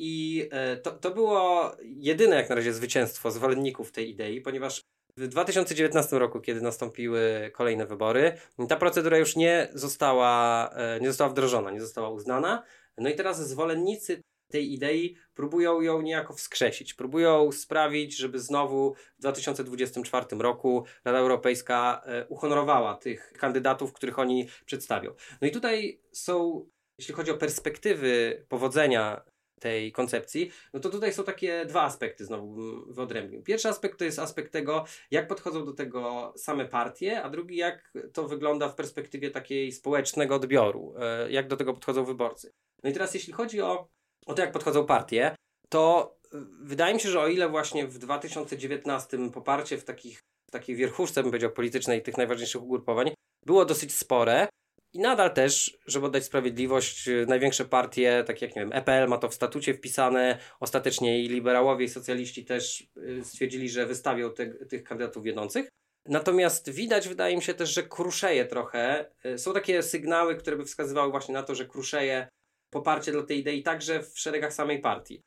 I 0.02 0.48
e, 0.50 0.76
to, 0.76 0.90
to 0.90 1.10
było 1.10 1.72
jedyne 1.82 2.36
jak 2.36 2.48
na 2.48 2.54
razie 2.54 2.72
zwycięstwo 2.72 3.30
zwolenników 3.30 3.92
tej 3.92 4.10
idei, 4.10 4.40
ponieważ 4.40 4.80
w 5.16 5.28
2019 5.28 6.18
roku, 6.18 6.40
kiedy 6.40 6.60
nastąpiły 6.60 7.50
kolejne 7.54 7.86
wybory, 7.86 8.32
ta 8.68 8.76
procedura 8.76 9.18
już 9.18 9.36
nie 9.36 9.68
została, 9.74 10.70
e, 10.74 11.00
nie 11.00 11.08
została 11.08 11.30
wdrożona, 11.30 11.70
nie 11.70 11.80
została 11.80 12.10
uznana. 12.10 12.62
No 12.98 13.08
i 13.08 13.14
teraz 13.14 13.48
zwolennicy 13.48 14.22
tej 14.50 14.72
idei 14.72 15.16
próbują 15.34 15.80
ją 15.80 16.02
niejako 16.02 16.34
wskrzesić. 16.34 16.94
Próbują 16.94 17.52
sprawić, 17.52 18.16
żeby 18.16 18.38
znowu 18.38 18.94
w 19.18 19.20
2024 19.20 20.26
roku 20.38 20.84
Rada 21.04 21.18
Europejska 21.18 22.02
e, 22.04 22.26
uhonorowała 22.26 22.96
tych 22.96 23.32
kandydatów, 23.32 23.92
których 23.92 24.18
oni 24.18 24.48
przedstawią. 24.66 25.14
No 25.40 25.48
i 25.48 25.50
tutaj 25.50 26.00
są, 26.12 26.66
jeśli 26.98 27.14
chodzi 27.14 27.30
o 27.30 27.36
perspektywy 27.36 28.44
powodzenia 28.48 29.29
tej 29.60 29.92
koncepcji, 29.92 30.50
no 30.72 30.80
to 30.80 30.90
tutaj 30.90 31.12
są 31.12 31.24
takie 31.24 31.66
dwa 31.66 31.82
aspekty 31.82 32.24
znowu 32.24 32.54
bym 32.54 32.92
wyodrębnił. 32.92 33.42
Pierwszy 33.42 33.68
aspekt 33.68 33.98
to 33.98 34.04
jest 34.04 34.18
aspekt 34.18 34.52
tego, 34.52 34.84
jak 35.10 35.28
podchodzą 35.28 35.64
do 35.64 35.72
tego 35.72 36.32
same 36.36 36.64
partie, 36.64 37.22
a 37.22 37.30
drugi 37.30 37.56
jak 37.56 37.92
to 38.12 38.28
wygląda 38.28 38.68
w 38.68 38.74
perspektywie 38.74 39.30
takiej 39.30 39.72
społecznego 39.72 40.34
odbioru, 40.34 40.94
e, 40.98 41.30
jak 41.32 41.48
do 41.48 41.56
tego 41.56 41.74
podchodzą 41.74 42.04
wyborcy. 42.04 42.52
No 42.82 42.90
i 42.90 42.92
teraz 42.92 43.14
jeśli 43.14 43.32
chodzi 43.32 43.60
o 43.60 43.88
o 44.26 44.34
to, 44.34 44.42
jak 44.42 44.52
podchodzą 44.52 44.86
partie, 44.86 45.36
to 45.68 46.16
y, 46.34 46.38
wydaje 46.60 46.94
mi 46.94 47.00
się, 47.00 47.08
że 47.08 47.20
o 47.20 47.28
ile 47.28 47.48
właśnie 47.48 47.86
w 47.86 47.98
2019 47.98 49.30
poparcie 49.30 49.78
w, 49.78 49.84
takich, 49.84 50.22
w 50.48 50.50
takiej 50.50 50.76
wierchuszce, 50.76 51.22
bym 51.22 51.30
powiedział, 51.30 51.50
politycznej 51.50 52.02
tych 52.02 52.16
najważniejszych 52.16 52.62
ugrupowań 52.62 53.10
było 53.46 53.64
dosyć 53.64 53.94
spore, 53.94 54.48
i 54.92 54.98
nadal 54.98 55.34
też, 55.34 55.78
żeby 55.86 56.06
oddać 56.06 56.24
sprawiedliwość, 56.24 57.08
y, 57.08 57.26
największe 57.28 57.64
partie, 57.64 58.24
takie 58.26 58.46
jak 58.46 58.56
nie 58.56 58.62
wiem, 58.62 58.72
EPL 58.72 59.08
ma 59.08 59.18
to 59.18 59.28
w 59.28 59.34
statucie 59.34 59.74
wpisane, 59.74 60.38
ostatecznie 60.60 61.24
i 61.24 61.28
liberałowie, 61.28 61.84
i 61.84 61.88
socjaliści 61.88 62.44
też 62.44 62.90
y, 62.96 63.24
stwierdzili, 63.24 63.68
że 63.68 63.86
wystawią 63.86 64.32
te, 64.32 64.46
tych 64.46 64.84
kandydatów 64.84 65.24
wiodących. 65.24 65.68
Natomiast 66.06 66.70
widać, 66.70 67.08
wydaje 67.08 67.36
mi 67.36 67.42
się 67.42 67.54
też, 67.54 67.74
że 67.74 67.82
kruszeje 67.82 68.44
trochę. 68.44 69.10
Są 69.36 69.52
takie 69.52 69.82
sygnały, 69.82 70.36
które 70.36 70.56
by 70.56 70.64
wskazywały 70.64 71.10
właśnie 71.10 71.34
na 71.34 71.42
to, 71.42 71.54
że 71.54 71.66
kruszeje 71.66 72.28
poparcie 72.70 73.12
dla 73.12 73.22
tej 73.22 73.38
idei 73.38 73.62
także 73.62 74.02
w 74.02 74.18
szeregach 74.18 74.52
samej 74.52 74.80
partii. 74.80 75.22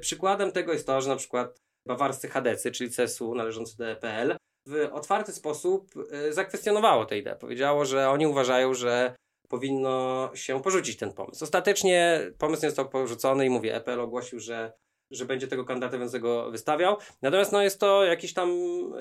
Przykładem 0.00 0.52
tego 0.52 0.72
jest 0.72 0.86
to, 0.86 1.00
że 1.00 1.08
na 1.08 1.16
przykład 1.16 1.62
bawarscy 1.86 2.28
chadecy, 2.28 2.70
czyli 2.70 2.90
CSU 2.90 3.34
należący 3.34 3.76
do 3.76 3.90
EPL, 3.90 4.37
w 4.68 4.88
otwarty 4.92 5.32
sposób 5.32 5.90
e, 6.10 6.32
zakwestionowało 6.32 7.04
tę 7.04 7.18
ideę. 7.18 7.36
Powiedziało, 7.36 7.84
że 7.84 8.10
oni 8.10 8.26
uważają, 8.26 8.74
że 8.74 9.14
powinno 9.48 10.30
się 10.34 10.62
porzucić 10.62 10.96
ten 10.96 11.12
pomysł. 11.12 11.44
Ostatecznie 11.44 12.20
pomysł 12.38 12.62
nie 12.62 12.70
został 12.70 12.88
porzucony 12.88 13.46
i 13.46 13.50
mówię, 13.50 13.74
EPL 13.74 14.00
ogłosił, 14.00 14.40
że, 14.40 14.72
że 15.10 15.24
będzie 15.24 15.48
tego 15.48 15.64
kandydata 15.64 15.98
więcej 15.98 16.20
wystawiał. 16.50 16.96
Natomiast 17.22 17.52
no, 17.52 17.62
jest 17.62 17.80
to 17.80 18.04
jakiś 18.04 18.34
tam 18.34 18.50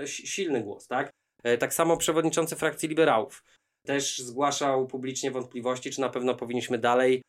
silny 0.05 0.61
głos, 0.61 0.87
tak? 0.87 1.09
E, 1.43 1.57
tak 1.57 1.73
samo 1.73 1.97
przewodniczący 1.97 2.55
frakcji 2.55 2.89
liberałów 2.89 3.43
też 3.87 4.17
zgłaszał 4.19 4.87
publicznie 4.87 5.31
wątpliwości, 5.31 5.91
czy 5.91 6.01
na 6.01 6.09
pewno 6.09 6.35
powinniśmy 6.35 6.77
dalej 6.77 7.21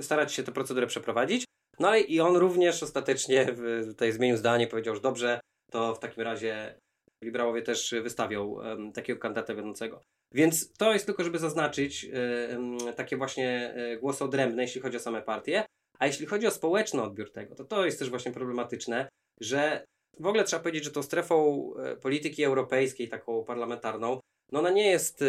starać 0.00 0.32
się 0.34 0.42
tę 0.42 0.52
procedurę 0.52 0.86
przeprowadzić. 0.86 1.44
No 1.78 1.88
ale 1.88 2.00
i 2.00 2.20
on 2.20 2.36
również 2.36 2.82
ostatecznie 2.82 3.46
tutaj 3.86 4.12
zmienił 4.12 4.36
zdanie, 4.36 4.66
powiedział, 4.66 4.94
że 4.94 5.00
dobrze, 5.00 5.40
to 5.70 5.94
w 5.94 5.98
takim 5.98 6.22
razie 6.22 6.78
liberałowie 7.24 7.62
też 7.62 7.94
wystawią 8.02 8.44
um, 8.44 8.92
takiego 8.92 9.20
kandydata 9.20 9.54
wiodącego. 9.54 10.00
Więc 10.34 10.72
to 10.72 10.92
jest 10.92 11.06
tylko, 11.06 11.24
żeby 11.24 11.38
zaznaczyć 11.38 12.06
um, 12.50 12.78
takie 12.96 13.16
właśnie 13.16 13.74
e, 13.74 13.96
głosy 13.96 14.24
odrębne, 14.24 14.62
jeśli 14.62 14.80
chodzi 14.80 14.96
o 14.96 15.00
same 15.00 15.22
partie. 15.22 15.64
A 15.98 16.06
jeśli 16.06 16.26
chodzi 16.26 16.46
o 16.46 16.50
społeczny 16.50 17.02
odbiór 17.02 17.32
tego, 17.32 17.54
to 17.54 17.64
to 17.64 17.84
jest 17.84 17.98
też 17.98 18.10
właśnie 18.10 18.32
problematyczne, 18.32 19.08
że 19.40 19.84
w 20.20 20.26
ogóle 20.26 20.44
trzeba 20.44 20.62
powiedzieć, 20.62 20.84
że 20.84 20.90
tą 20.90 21.02
strefą 21.02 21.70
e, 21.78 21.96
polityki 21.96 22.44
europejskiej, 22.44 23.08
taką 23.08 23.44
parlamentarną, 23.44 24.20
no 24.52 24.58
ona 24.58 24.70
nie 24.70 24.90
jest 24.90 25.24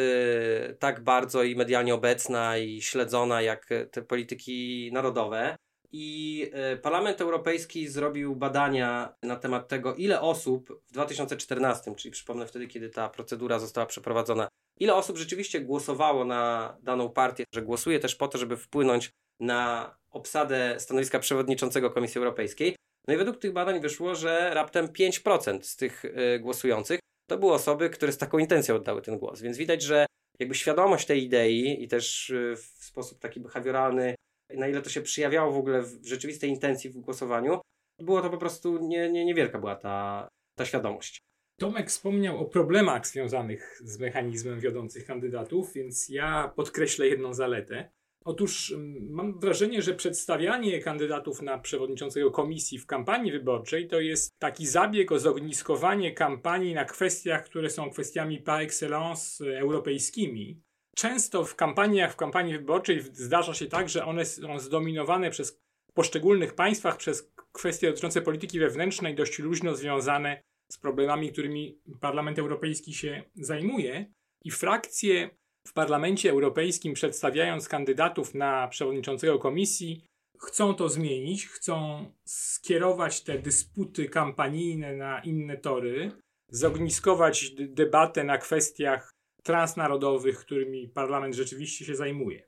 tak 0.79 1.03
bardzo 1.03 1.43
i 1.43 1.55
medialnie 1.55 1.93
obecna 1.93 2.57
i 2.57 2.81
śledzona 2.81 3.41
jak 3.41 3.69
te 3.91 4.01
polityki 4.01 4.89
narodowe. 4.93 5.55
I 5.91 6.49
y, 6.73 6.77
Parlament 6.77 7.21
Europejski 7.21 7.87
zrobił 7.87 8.35
badania 8.35 9.15
na 9.23 9.35
temat 9.35 9.67
tego, 9.67 9.95
ile 9.95 10.21
osób 10.21 10.81
w 10.87 10.91
2014, 10.91 11.95
czyli 11.95 12.11
przypomnę 12.11 12.47
wtedy, 12.47 12.67
kiedy 12.67 12.89
ta 12.89 13.09
procedura 13.09 13.59
została 13.59 13.85
przeprowadzona, 13.85 14.47
ile 14.79 14.95
osób 14.95 15.17
rzeczywiście 15.17 15.61
głosowało 15.61 16.25
na 16.25 16.77
daną 16.83 17.09
partię, 17.09 17.43
że 17.53 17.61
głosuje 17.61 17.99
też 17.99 18.15
po 18.15 18.27
to, 18.27 18.37
żeby 18.37 18.57
wpłynąć 18.57 19.11
na 19.39 19.95
obsadę 20.11 20.75
stanowiska 20.79 21.19
przewodniczącego 21.19 21.91
Komisji 21.91 22.19
Europejskiej. 22.19 22.75
No 23.07 23.13
i 23.13 23.17
według 23.17 23.37
tych 23.37 23.53
badań 23.53 23.79
wyszło, 23.79 24.15
że 24.15 24.51
raptem 24.53 24.87
5% 24.87 25.61
z 25.61 25.75
tych 25.75 26.05
y, 26.05 26.39
głosujących 26.39 26.99
to 27.29 27.37
były 27.37 27.53
osoby, 27.53 27.89
które 27.89 28.11
z 28.11 28.17
taką 28.17 28.37
intencją 28.37 28.75
oddały 28.75 29.01
ten 29.01 29.17
głos. 29.17 29.41
Więc 29.41 29.57
widać, 29.57 29.81
że 29.81 30.05
jakby 30.39 30.55
świadomość 30.55 31.05
tej 31.05 31.23
idei 31.23 31.83
i 31.83 31.87
też 31.87 32.29
y, 32.29 32.55
w 32.55 32.85
sposób 32.85 33.19
taki 33.19 33.39
behawioralny, 33.39 34.15
na 34.53 34.67
ile 34.67 34.81
to 34.81 34.89
się 34.89 35.01
przejawiało 35.01 35.51
w 35.51 35.57
ogóle 35.57 35.81
w 35.81 36.05
rzeczywistej 36.05 36.49
intencji 36.49 36.89
w 36.89 36.97
głosowaniu, 36.97 37.61
było 37.99 38.21
to 38.21 38.29
po 38.29 38.37
prostu 38.37 38.87
nie, 38.87 39.11
nie, 39.11 39.25
niewielka 39.25 39.59
była 39.59 39.75
ta, 39.75 40.27
ta 40.55 40.65
świadomość. 40.65 41.21
Tomek 41.59 41.89
wspomniał 41.89 42.37
o 42.37 42.45
problemach 42.45 43.07
związanych 43.07 43.81
z 43.83 43.99
mechanizmem 43.99 44.59
wiodących 44.59 45.05
kandydatów, 45.05 45.73
więc 45.73 46.09
ja 46.09 46.53
podkreślę 46.55 47.07
jedną 47.07 47.33
zaletę. 47.33 47.89
Otóż 48.25 48.71
mm, 48.71 49.09
mam 49.09 49.39
wrażenie, 49.39 49.81
że 49.81 49.93
przedstawianie 49.93 50.81
kandydatów 50.81 51.41
na 51.41 51.57
przewodniczącego 51.57 52.31
komisji 52.31 52.79
w 52.79 52.85
kampanii 52.85 53.31
wyborczej 53.31 53.87
to 53.87 53.99
jest 53.99 54.39
taki 54.39 54.67
zabieg 54.67 55.11
o 55.11 55.19
zogniskowanie 55.19 56.13
kampanii 56.13 56.73
na 56.73 56.85
kwestiach, 56.85 57.43
które 57.43 57.69
są 57.69 57.89
kwestiami 57.89 58.41
par 58.41 58.61
excellence 58.61 59.59
europejskimi. 59.59 60.61
Często 60.97 61.45
w 61.45 61.55
kampaniach, 61.55 62.13
w 62.13 62.15
kampanii 62.15 62.53
wyborczej 62.53 63.01
zdarza 63.01 63.53
się 63.53 63.65
tak, 63.65 63.89
że 63.89 64.05
one 64.05 64.25
są 64.25 64.59
zdominowane 64.59 65.29
przez 65.29 65.59
poszczególnych 65.93 66.55
państwach 66.55 66.97
przez 66.97 67.31
kwestie 67.51 67.87
dotyczące 67.87 68.21
polityki 68.21 68.59
wewnętrznej, 68.59 69.15
dość 69.15 69.39
luźno 69.39 69.75
związane 69.75 70.43
z 70.71 70.77
problemami, 70.77 71.31
którymi 71.31 71.79
Parlament 71.99 72.39
Europejski 72.39 72.93
się 72.93 73.23
zajmuje. 73.35 74.05
I 74.43 74.51
frakcje 74.51 75.29
w 75.67 75.73
Parlamencie 75.73 76.29
Europejskim, 76.31 76.93
przedstawiając 76.93 77.67
kandydatów 77.67 78.35
na 78.35 78.67
przewodniczącego 78.67 79.39
komisji, 79.39 80.05
chcą 80.39 80.73
to 80.73 80.89
zmienić, 80.89 81.47
chcą 81.47 82.05
skierować 82.25 83.23
te 83.23 83.39
dysputy 83.39 84.09
kampanijne 84.09 84.95
na 84.95 85.19
inne 85.19 85.57
tory, 85.57 86.11
zogniskować 86.51 87.51
debatę 87.55 88.23
na 88.23 88.37
kwestiach 88.37 89.16
transnarodowych, 89.47 90.39
którymi 90.39 90.87
parlament 90.87 91.35
rzeczywiście 91.35 91.85
się 91.85 91.95
zajmuje. 91.95 92.43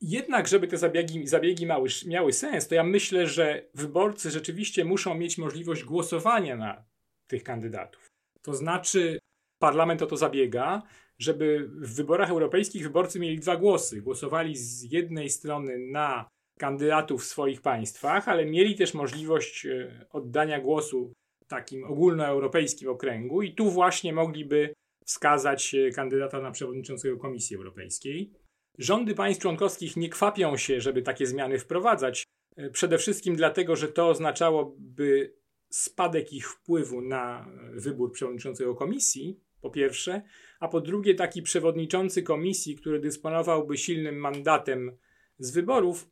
Jednak, 0.00 0.48
żeby 0.48 0.68
te 0.68 0.76
zabiegi, 0.76 1.26
zabiegi 1.26 1.66
mały, 1.66 1.88
miały 2.06 2.32
sens, 2.32 2.68
to 2.68 2.74
ja 2.74 2.84
myślę, 2.84 3.26
że 3.26 3.68
wyborcy 3.74 4.30
rzeczywiście 4.30 4.84
muszą 4.84 5.14
mieć 5.14 5.38
możliwość 5.38 5.84
głosowania 5.84 6.56
na 6.56 6.84
tych 7.26 7.42
kandydatów. 7.42 8.06
To 8.42 8.54
znaczy, 8.54 9.18
parlament 9.58 10.02
o 10.02 10.06
to 10.06 10.16
zabiega, 10.16 10.82
żeby 11.18 11.68
w 11.68 11.96
wyborach 11.96 12.30
europejskich 12.30 12.82
wyborcy 12.82 13.20
mieli 13.20 13.38
dwa 13.38 13.56
głosy. 13.56 14.02
Głosowali 14.02 14.56
z 14.56 14.82
jednej 14.92 15.30
strony 15.30 15.78
na 15.78 16.28
kandydatów 16.58 17.22
w 17.22 17.26
swoich 17.26 17.60
państwach, 17.62 18.28
ale 18.28 18.46
mieli 18.46 18.74
też 18.76 18.94
możliwość 18.94 19.66
e, 19.66 20.06
oddania 20.10 20.60
głosu 20.60 21.12
w 21.44 21.48
takim 21.48 21.84
ogólnoeuropejskim 21.84 22.88
okręgu 22.88 23.42
i 23.42 23.54
tu 23.54 23.70
właśnie 23.70 24.12
mogliby 24.12 24.74
wskazać 25.04 25.74
e, 25.74 25.90
kandydata 25.90 26.40
na 26.40 26.50
przewodniczącego 26.50 27.16
Komisji 27.16 27.56
Europejskiej. 27.56 28.32
Rządy 28.78 29.14
państw 29.14 29.42
członkowskich 29.42 29.96
nie 29.96 30.08
kwapią 30.08 30.56
się, 30.56 30.80
żeby 30.80 31.02
takie 31.02 31.26
zmiany 31.26 31.58
wprowadzać, 31.58 32.24
e, 32.56 32.70
przede 32.70 32.98
wszystkim 32.98 33.36
dlatego, 33.36 33.76
że 33.76 33.88
to 33.88 34.08
oznaczałoby 34.08 35.34
spadek 35.70 36.32
ich 36.32 36.50
wpływu 36.50 37.00
na 37.00 37.48
wybór 37.72 38.12
przewodniczącego 38.12 38.74
komisji, 38.74 39.40
po 39.60 39.70
pierwsze, 39.70 40.22
a 40.60 40.68
po 40.68 40.80
drugie, 40.80 41.14
taki 41.14 41.42
przewodniczący 41.42 42.22
komisji, 42.22 42.76
który 42.76 43.00
dysponowałby 43.00 43.76
silnym 43.78 44.16
mandatem 44.16 44.96
z 45.38 45.50
wyborów, 45.50 46.08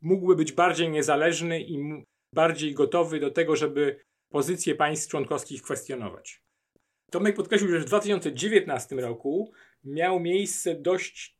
mógłby 0.00 0.36
być 0.36 0.52
bardziej 0.52 0.90
niezależny 0.90 1.60
i 1.60 2.04
bardziej 2.34 2.74
gotowy 2.74 3.20
do 3.20 3.30
tego, 3.30 3.56
żeby 3.56 4.00
pozycję 4.28 4.74
państw 4.74 5.10
członkowskich 5.10 5.62
kwestionować. 5.62 6.42
Tomek 7.10 7.36
podkreślił, 7.36 7.70
że 7.70 7.80
w 7.80 7.84
2019 7.84 8.96
roku 8.96 9.52
miał 9.84 10.20
miejsce 10.20 10.74
dość 10.74 11.38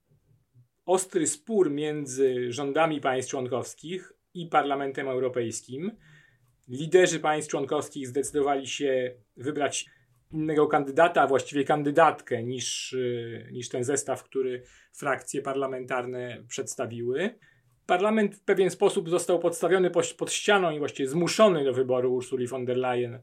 ostry 0.86 1.26
spór 1.26 1.70
między 1.70 2.52
rządami 2.52 3.00
państw 3.00 3.30
członkowskich 3.30 4.12
i 4.34 4.46
Parlamentem 4.46 5.08
Europejskim. 5.08 5.92
Liderzy 6.68 7.20
państw 7.20 7.50
członkowskich 7.50 8.08
zdecydowali 8.08 8.66
się 8.66 9.14
wybrać 9.36 9.86
innego 10.32 10.66
kandydata, 10.66 11.22
a 11.22 11.26
właściwie 11.26 11.64
kandydatkę 11.64 12.42
niż, 12.42 12.96
niż 13.52 13.68
ten 13.68 13.84
zestaw, 13.84 14.22
który 14.22 14.62
frakcje 14.92 15.42
parlamentarne 15.42 16.44
przedstawiły. 16.48 17.38
Parlament 17.86 18.36
w 18.36 18.44
pewien 18.44 18.70
sposób 18.70 19.10
został 19.10 19.38
podstawiony 19.38 19.90
pod 20.18 20.32
ścianą 20.32 20.70
i 20.70 20.78
właściwie 20.78 21.08
zmuszony 21.08 21.64
do 21.64 21.72
wyboru 21.72 22.14
Ursuli 22.14 22.46
von 22.46 22.64
der 22.64 22.76
Leyen 22.76 23.20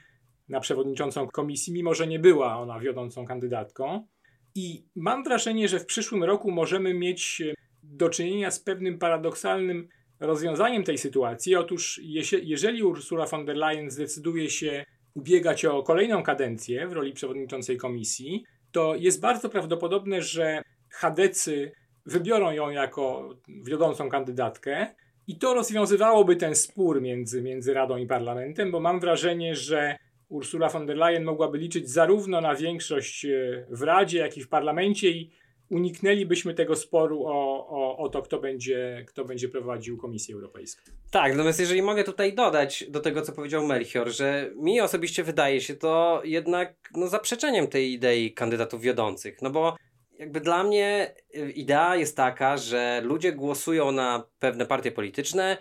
na 0.50 0.60
przewodniczącą 0.60 1.28
komisji, 1.28 1.74
mimo 1.74 1.94
że 1.94 2.08
nie 2.08 2.20
była 2.20 2.60
ona 2.60 2.80
wiodącą 2.80 3.26
kandydatką. 3.26 4.08
I 4.56 4.86
mam 4.96 5.24
wrażenie, 5.24 5.68
że 5.68 5.80
w 5.80 5.86
przyszłym 5.86 6.24
roku 6.24 6.52
możemy 6.52 6.94
mieć 6.94 7.42
do 7.84 8.10
czynienia 8.10 8.52
z 8.52 8.60
pewnym 8.60 8.98
paradoksalnym 8.98 9.88
rozwiązaniem 10.20 10.84
tej 10.84 10.98
sytuacji. 10.98 11.56
Otóż, 11.56 12.02
jeżeli 12.44 12.84
Ursula 12.84 13.26
von 13.26 13.46
der 13.46 13.56
Leyen 13.56 13.92
zdecyduje 13.92 14.50
się 14.50 14.86
ubiegać 15.14 15.66
o 15.66 15.84
kolejną 15.84 16.24
kadencję 16.24 16.88
w 16.88 16.94
roli 16.94 17.14
przewodniczącej 17.14 17.78
komisji, 17.78 18.44
to 18.72 18.96
jest 18.96 19.22
bardzo 19.22 19.50
prawdopodobne, 19.50 20.22
że 20.22 20.62
Chadecy 20.90 21.72
wybiorą 22.06 22.52
ją 22.52 22.70
jako 22.70 23.36
wiodącą 23.48 24.10
kandydatkę 24.10 24.96
i 25.28 25.38
to 25.38 25.54
rozwiązywałoby 25.54 26.36
ten 26.36 26.56
spór 26.56 27.02
między, 27.02 27.42
między 27.42 27.74
Radą 27.74 27.98
i 27.98 28.08
Parlamentem, 28.08 28.72
bo 28.72 28.80
mam 28.80 29.00
wrażenie, 29.00 29.56
że 29.56 29.98
Ursula 30.30 30.70
von 30.70 30.86
der 30.86 30.98
Leyen 30.98 31.24
mogłaby 31.24 31.58
liczyć 31.58 31.90
zarówno 31.90 32.42
na 32.42 32.56
większość 32.56 33.26
e, 33.26 33.66
w 33.70 33.82
Radzie, 33.82 34.18
jak 34.18 34.38
i 34.38 34.44
w 34.44 34.50
Parlamencie 34.50 35.10
i 35.10 35.32
uniknęlibyśmy 35.70 36.54
tego 36.54 36.76
sporu 36.76 37.26
o, 37.26 37.68
o, 37.70 37.98
o 37.98 38.10
to, 38.10 38.22
kto 38.22 38.40
będzie, 38.40 39.06
kto 39.08 39.26
będzie 39.26 39.50
prowadził 39.50 39.98
Komisję 39.98 40.36
Europejską. 40.36 40.92
Tak, 41.12 41.32
natomiast 41.32 41.60
jeżeli 41.60 41.82
mogę 41.82 42.04
tutaj 42.04 42.34
dodać 42.34 42.86
do 42.90 43.00
tego, 43.00 43.22
co 43.22 43.32
powiedział 43.32 43.68
Melchior, 43.68 44.10
że 44.10 44.52
mi 44.56 44.82
osobiście 44.82 45.24
wydaje 45.24 45.62
się 45.62 45.76
to 45.76 46.22
jednak 46.24 46.76
no, 46.96 47.08
zaprzeczeniem 47.08 47.68
tej 47.68 47.94
idei 47.94 48.34
kandydatów 48.34 48.82
wiodących, 48.82 49.42
no 49.42 49.50
bo 49.50 49.76
jakby 50.20 50.42
dla 50.42 50.64
mnie 50.64 51.16
y, 51.36 51.52
idea 51.52 51.96
jest 51.96 52.18
taka, 52.18 52.58
że 52.58 53.02
ludzie 53.04 53.32
głosują 53.34 53.92
na 53.92 54.24
pewne 54.40 54.66
partie 54.66 54.92
polityczne 54.92 55.58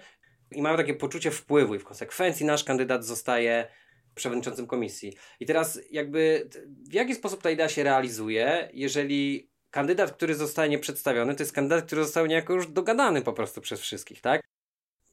i 0.52 0.62
mają 0.62 0.76
takie 0.76 0.94
poczucie 0.94 1.30
wpływu 1.30 1.74
i 1.74 1.78
w 1.78 1.84
konsekwencji 1.84 2.46
nasz 2.46 2.64
kandydat 2.64 3.04
zostaje 3.04 3.66
przewodniczącym 4.14 4.66
komisji. 4.66 5.12
I 5.40 5.46
teraz 5.46 5.80
jakby 5.90 6.48
w 6.66 6.92
jaki 6.92 7.14
sposób 7.14 7.42
ta 7.42 7.50
idea 7.50 7.68
się 7.68 7.82
realizuje, 7.82 8.68
jeżeli 8.72 9.50
kandydat, 9.70 10.12
który 10.12 10.34
zostanie 10.34 10.78
przedstawiony, 10.78 11.34
to 11.34 11.42
jest 11.42 11.52
kandydat, 11.52 11.84
który 11.84 12.04
został 12.04 12.26
niejako 12.26 12.52
już 12.52 12.66
dogadany 12.66 13.22
po 13.22 13.32
prostu 13.32 13.60
przez 13.60 13.80
wszystkich, 13.80 14.20
tak? 14.20 14.40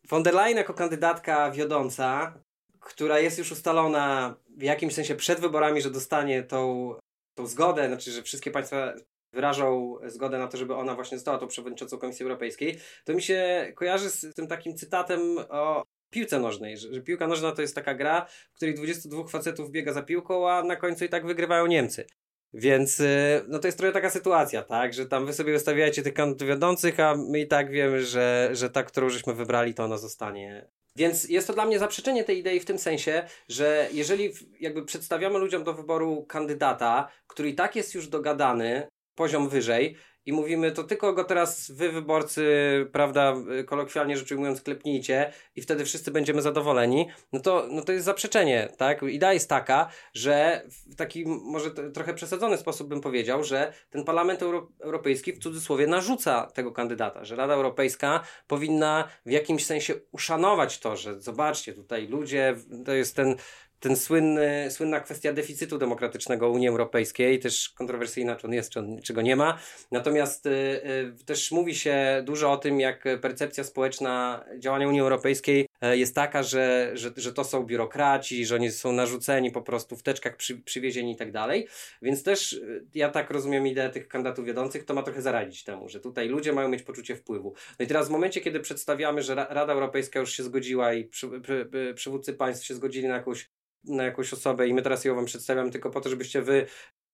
Von 0.09 0.23
der 0.23 0.33
Leyen 0.33 0.57
jako 0.57 0.73
kandydatka 0.73 1.51
wiodąca, 1.51 2.39
która 2.79 3.19
jest 3.19 3.37
już 3.37 3.51
ustalona 3.51 4.35
w 4.57 4.61
jakimś 4.61 4.93
sensie 4.93 5.15
przed 5.15 5.39
wyborami, 5.39 5.81
że 5.81 5.91
dostanie 5.91 6.43
tą, 6.43 6.93
tą 7.35 7.47
zgodę, 7.47 7.87
znaczy, 7.87 8.11
że 8.11 8.23
wszystkie 8.23 8.51
państwa 8.51 8.93
wyrażał 9.33 9.99
zgodę 10.05 10.37
na 10.37 10.47
to, 10.47 10.57
żeby 10.57 10.75
ona 10.75 10.95
właśnie 10.95 11.17
została 11.17 11.37
tą 11.37 11.47
przewodniczącą 11.47 11.97
Komisji 11.97 12.23
Europejskiej, 12.23 12.79
to 13.05 13.13
mi 13.13 13.21
się 13.21 13.71
kojarzy 13.75 14.09
z 14.09 14.35
tym 14.35 14.47
takim 14.47 14.77
cytatem 14.77 15.37
o 15.49 15.83
piłce 16.11 16.39
nożnej, 16.39 16.77
że, 16.77 16.93
że, 16.93 17.01
piłka 17.01 17.27
nożna 17.27 17.51
to 17.51 17.61
jest 17.61 17.75
taka 17.75 17.93
gra, 17.93 18.25
w 18.51 18.55
której 18.55 18.75
22 18.75 19.27
facetów 19.27 19.71
biega 19.71 19.93
za 19.93 20.03
piłką, 20.03 20.49
a 20.49 20.63
na 20.63 20.75
końcu 20.75 21.05
i 21.05 21.09
tak 21.09 21.25
wygrywają 21.25 21.65
Niemcy. 21.65 22.05
Więc 22.53 22.99
y, 22.99 23.41
no 23.47 23.59
to 23.59 23.67
jest 23.67 23.77
trochę 23.77 23.93
taka 23.93 24.09
sytuacja, 24.09 24.63
tak, 24.63 24.93
że 24.93 25.05
tam 25.05 25.25
wy 25.25 25.33
sobie 25.33 25.55
ustawiacie 25.55 26.01
tych 26.01 26.13
kandydatów 26.13 26.47
wiodących, 26.47 26.99
a 26.99 27.15
my 27.15 27.39
i 27.39 27.47
tak 27.47 27.71
wiemy, 27.71 28.05
że, 28.05 28.49
że 28.53 28.69
ta, 28.69 28.83
którą 28.83 29.09
żeśmy 29.09 29.33
wybrali, 29.33 29.73
to 29.73 29.83
ona 29.83 29.97
zostanie. 29.97 30.67
Więc 30.95 31.29
jest 31.29 31.47
to 31.47 31.53
dla 31.53 31.65
mnie 31.65 31.79
zaprzeczenie 31.79 32.23
tej 32.23 32.39
idei 32.39 32.59
w 32.59 32.65
tym 32.65 32.77
sensie, 32.77 33.23
że 33.49 33.89
jeżeli 33.93 34.33
jakby 34.59 34.85
przedstawiamy 34.85 35.39
ludziom 35.39 35.63
do 35.63 35.73
wyboru 35.73 36.25
kandydata, 36.25 37.07
który 37.27 37.49
i 37.49 37.55
tak 37.55 37.75
jest 37.75 37.95
już 37.95 38.07
dogadany, 38.07 38.87
poziom 39.15 39.49
wyżej 39.49 39.95
i 40.25 40.33
mówimy, 40.33 40.71
to 40.71 40.83
tylko 40.83 41.13
go 41.13 41.23
teraz 41.23 41.71
wy 41.71 41.91
wyborcy, 41.91 42.45
prawda, 42.91 43.35
kolokwialnie 43.65 44.17
rzecz 44.17 44.31
ujmując, 44.31 44.61
klepnijcie 44.61 45.33
i 45.55 45.61
wtedy 45.61 45.85
wszyscy 45.85 46.11
będziemy 46.11 46.41
zadowoleni, 46.41 47.07
no 47.33 47.39
to, 47.39 47.67
no 47.71 47.81
to 47.81 47.91
jest 47.91 48.05
zaprzeczenie, 48.05 48.69
tak? 48.77 49.03
Idea 49.03 49.33
jest 49.33 49.49
taka, 49.49 49.89
że 50.13 50.63
w 50.67 50.95
taki 50.95 51.25
może 51.25 51.71
trochę 51.71 52.13
przesadzony 52.13 52.57
sposób 52.57 52.87
bym 52.87 53.01
powiedział, 53.01 53.43
że 53.43 53.73
ten 53.89 54.03
Parlament 54.03 54.41
Euro 54.41 54.67
Europejski 54.79 55.33
w 55.33 55.39
cudzysłowie 55.39 55.87
narzuca 55.87 56.51
tego 56.53 56.71
kandydata, 56.71 57.25
że 57.25 57.35
Rada 57.35 57.53
Europejska 57.53 58.23
powinna 58.47 59.07
w 59.25 59.31
jakimś 59.31 59.65
sensie 59.65 59.93
uszanować 60.11 60.79
to, 60.79 60.95
że 60.95 61.21
zobaczcie, 61.21 61.73
tutaj 61.73 62.07
ludzie, 62.07 62.55
to 62.85 62.93
jest 62.93 63.15
ten 63.15 63.35
ten 63.81 63.95
słynny, 63.95 64.67
słynna 64.71 64.99
kwestia 64.99 65.33
deficytu 65.33 65.77
demokratycznego 65.77 66.49
Unii 66.49 66.67
Europejskiej, 66.67 67.39
też 67.39 67.69
kontrowersyjna, 67.69 68.35
czy 68.35 68.47
on 68.47 68.53
jest, 68.53 68.71
czy, 68.71 68.79
on, 68.79 69.01
czy 69.01 69.13
go 69.13 69.21
nie 69.21 69.35
ma. 69.35 69.59
Natomiast 69.91 70.45
y, 70.45 70.49
y, 70.49 71.25
też 71.25 71.51
mówi 71.51 71.75
się 71.75 72.21
dużo 72.25 72.51
o 72.51 72.57
tym, 72.57 72.79
jak 72.79 73.03
percepcja 73.21 73.63
społeczna 73.63 74.45
działania 74.57 74.87
Unii 74.87 75.01
Europejskiej 75.01 75.67
y, 75.83 75.97
jest 75.97 76.15
taka, 76.15 76.43
że, 76.43 76.91
że, 76.93 77.11
że 77.17 77.33
to 77.33 77.43
są 77.43 77.63
biurokraci, 77.63 78.45
że 78.45 78.55
oni 78.55 78.71
są 78.71 78.91
narzuceni 78.91 79.51
po 79.51 79.61
prostu 79.61 79.97
w 79.97 80.03
teczkach 80.03 80.37
przy, 80.37 80.57
przywiezieni 80.57 81.11
i 81.11 81.15
tak 81.15 81.31
dalej. 81.31 81.67
Więc 82.01 82.23
też 82.23 82.53
y, 82.53 82.85
ja 82.95 83.09
tak 83.09 83.31
rozumiem 83.31 83.67
ideę 83.67 83.89
tych 83.89 84.07
kandydatów 84.07 84.45
wiodących, 84.45 84.85
to 84.85 84.93
ma 84.93 85.03
trochę 85.03 85.21
zaradzić 85.21 85.63
temu, 85.63 85.89
że 85.89 85.99
tutaj 85.99 86.29
ludzie 86.29 86.53
mają 86.53 86.69
mieć 86.69 86.83
poczucie 86.83 87.15
wpływu. 87.15 87.53
No 87.79 87.85
i 87.85 87.87
teraz 87.87 88.07
w 88.07 88.11
momencie, 88.11 88.41
kiedy 88.41 88.59
przedstawiamy, 88.59 89.23
że 89.23 89.35
Rada 89.35 89.73
Europejska 89.73 90.19
już 90.19 90.33
się 90.33 90.43
zgodziła 90.43 90.93
i 90.93 91.05
przy, 91.05 91.41
przy, 91.41 91.69
przywódcy 91.95 92.33
państw 92.33 92.65
się 92.65 92.75
zgodzili 92.75 93.07
na 93.07 93.15
jakąś 93.15 93.49
na 93.83 94.03
jakąś 94.03 94.33
osobę 94.33 94.67
i 94.67 94.73
my 94.73 94.81
teraz 94.81 95.05
ją 95.05 95.15
wam 95.15 95.25
przedstawiamy 95.25 95.71
tylko 95.71 95.89
po 95.89 96.01
to, 96.01 96.09
żebyście 96.09 96.41
wy, 96.41 96.65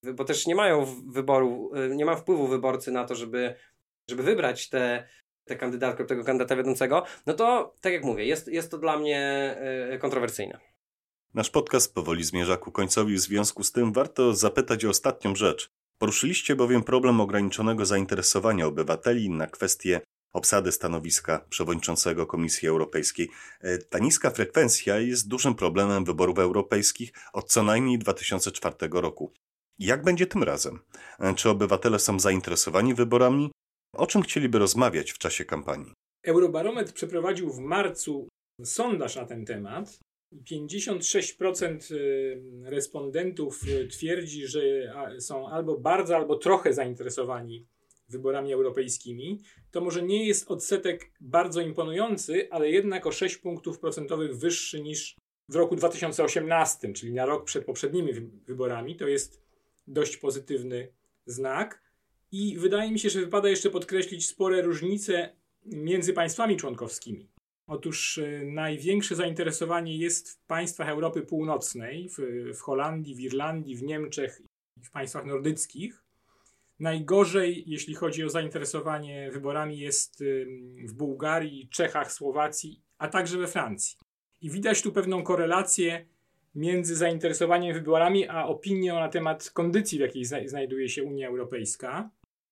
bo 0.03 0.25
też 0.25 0.47
nie 0.47 0.55
mają 0.55 0.85
wyboru, 1.07 1.71
y, 1.91 1.95
nie 1.95 2.05
ma 2.05 2.15
wpływu 2.15 2.47
wyborcy 2.47 2.91
na 2.91 3.05
to, 3.05 3.15
żeby, 3.15 3.55
żeby 4.09 4.23
wybrać 4.23 4.69
tę 4.69 4.79
te, 4.79 5.07
te 5.45 5.55
kandydatkę 5.55 6.05
tego 6.05 6.23
kandydata 6.23 6.55
wiodącego, 6.55 7.03
no 7.25 7.33
to 7.33 7.75
tak 7.81 7.93
jak 7.93 8.03
mówię, 8.03 8.25
jest, 8.25 8.47
jest 8.47 8.71
to 8.71 8.77
dla 8.77 8.99
mnie 8.99 9.55
y, 9.93 9.99
kontrowersyjne. 9.99 10.59
Nasz 11.33 11.49
podcast 11.49 11.93
powoli 11.93 12.23
zmierza 12.23 12.57
ku 12.57 12.71
końcowi, 12.71 13.15
w 13.15 13.19
związku 13.19 13.63
z 13.63 13.71
tym 13.71 13.93
warto 13.93 14.33
zapytać 14.33 14.85
o 14.85 14.89
ostatnią 14.89 15.35
rzecz. 15.35 15.69
Poruszyliście 15.97 16.55
bowiem 16.55 16.83
problem 16.83 17.21
ograniczonego 17.21 17.85
zainteresowania 17.85 18.65
obywateli 18.65 19.29
na 19.29 19.47
kwestie 19.47 20.01
obsady 20.33 20.71
stanowiska 20.71 21.45
przewodniczącego 21.49 22.25
Komisji 22.25 22.67
Europejskiej. 22.67 23.29
E, 23.61 23.77
ta 23.77 23.99
niska 23.99 24.29
frekwencja 24.29 24.99
jest 24.99 25.27
dużym 25.27 25.55
problemem 25.55 26.05
wyborów 26.05 26.39
europejskich 26.39 27.11
od 27.33 27.51
co 27.51 27.63
najmniej 27.63 27.99
2004 27.99 28.75
roku. 28.91 29.33
Jak 29.79 30.03
będzie 30.03 30.27
tym 30.27 30.43
razem? 30.43 30.79
E, 31.19 31.35
czy 31.35 31.49
obywatele 31.49 31.99
są 31.99 32.19
zainteresowani 32.19 32.93
wyborami? 32.93 33.51
O 33.93 34.07
czym 34.07 34.21
chcieliby 34.21 34.59
rozmawiać 34.59 35.11
w 35.11 35.17
czasie 35.17 35.45
kampanii? 35.45 35.93
Eurobarometr 36.23 36.93
przeprowadził 36.93 37.53
w 37.53 37.59
marcu 37.59 38.27
sondaż 38.63 39.15
na 39.15 39.25
ten 39.25 39.45
temat. 39.45 39.99
56% 40.51 41.91
y, 41.91 42.41
respondentów 42.63 43.61
y, 43.67 43.87
twierdzi, 43.87 44.47
że 44.47 44.61
są 45.19 45.49
albo 45.49 45.77
bardzo, 45.77 46.15
albo 46.15 46.37
trochę 46.37 46.73
zainteresowani 46.73 47.65
wyborami 48.09 48.53
europejskimi. 48.53 49.39
To 49.71 49.81
może 49.81 50.03
nie 50.03 50.27
jest 50.27 50.51
odsetek 50.51 51.11
bardzo 51.21 51.61
imponujący, 51.61 52.47
ale 52.51 52.69
jednak 52.69 53.07
o 53.07 53.11
6 53.11 53.37
punktów 53.37 53.79
procentowych 53.79 54.37
wyższy 54.37 54.81
niż 54.81 55.15
w 55.49 55.55
roku 55.55 55.75
2018, 55.75 56.93
czyli 56.93 57.13
na 57.13 57.25
rok 57.25 57.45
przed 57.45 57.65
poprzednimi 57.65 58.13
wyborami. 58.45 58.95
To 58.95 59.07
jest 59.07 59.41
dość 59.87 60.17
pozytywny 60.17 60.91
znak. 61.25 61.81
I 62.31 62.57
wydaje 62.57 62.91
mi 62.91 62.99
się, 62.99 63.09
że 63.09 63.19
wypada 63.19 63.49
jeszcze 63.49 63.69
podkreślić 63.69 64.27
spore 64.27 64.61
różnice 64.61 65.35
między 65.65 66.13
państwami 66.13 66.57
członkowskimi. 66.57 67.29
Otóż 67.67 68.17
e, 68.17 68.43
największe 68.45 69.15
zainteresowanie 69.15 69.97
jest 69.97 70.31
w 70.31 70.45
państwach 70.45 70.89
Europy 70.89 71.21
Północnej, 71.21 72.09
w, 72.09 72.17
w 72.57 72.61
Holandii, 72.61 73.15
w 73.15 73.19
Irlandii, 73.19 73.75
w 73.75 73.83
Niemczech 73.83 74.41
i 74.77 74.85
w 74.85 74.91
państwach 74.91 75.25
nordyckich. 75.25 76.03
Najgorzej, 76.79 77.63
jeśli 77.67 77.95
chodzi 77.95 78.23
o 78.23 78.29
zainteresowanie 78.29 79.31
wyborami, 79.31 79.79
jest 79.79 80.23
w 80.83 80.93
Bułgarii, 80.93 81.69
Czechach, 81.69 82.11
Słowacji, 82.11 82.81
a 82.97 83.07
także 83.07 83.37
we 83.37 83.47
Francji. 83.47 83.97
I 84.41 84.49
widać 84.49 84.81
tu 84.81 84.91
pewną 84.91 85.23
korelację 85.23 86.05
między 86.55 86.95
zainteresowaniem 86.95 87.73
wyborami 87.73 88.27
a 88.27 88.45
opinią 88.45 88.95
na 88.95 89.09
temat 89.09 89.49
kondycji, 89.49 89.97
w 89.97 90.01
jakiej 90.01 90.25
znajduje 90.25 90.89
się 90.89 91.03
Unia 91.03 91.27
Europejska. 91.27 92.09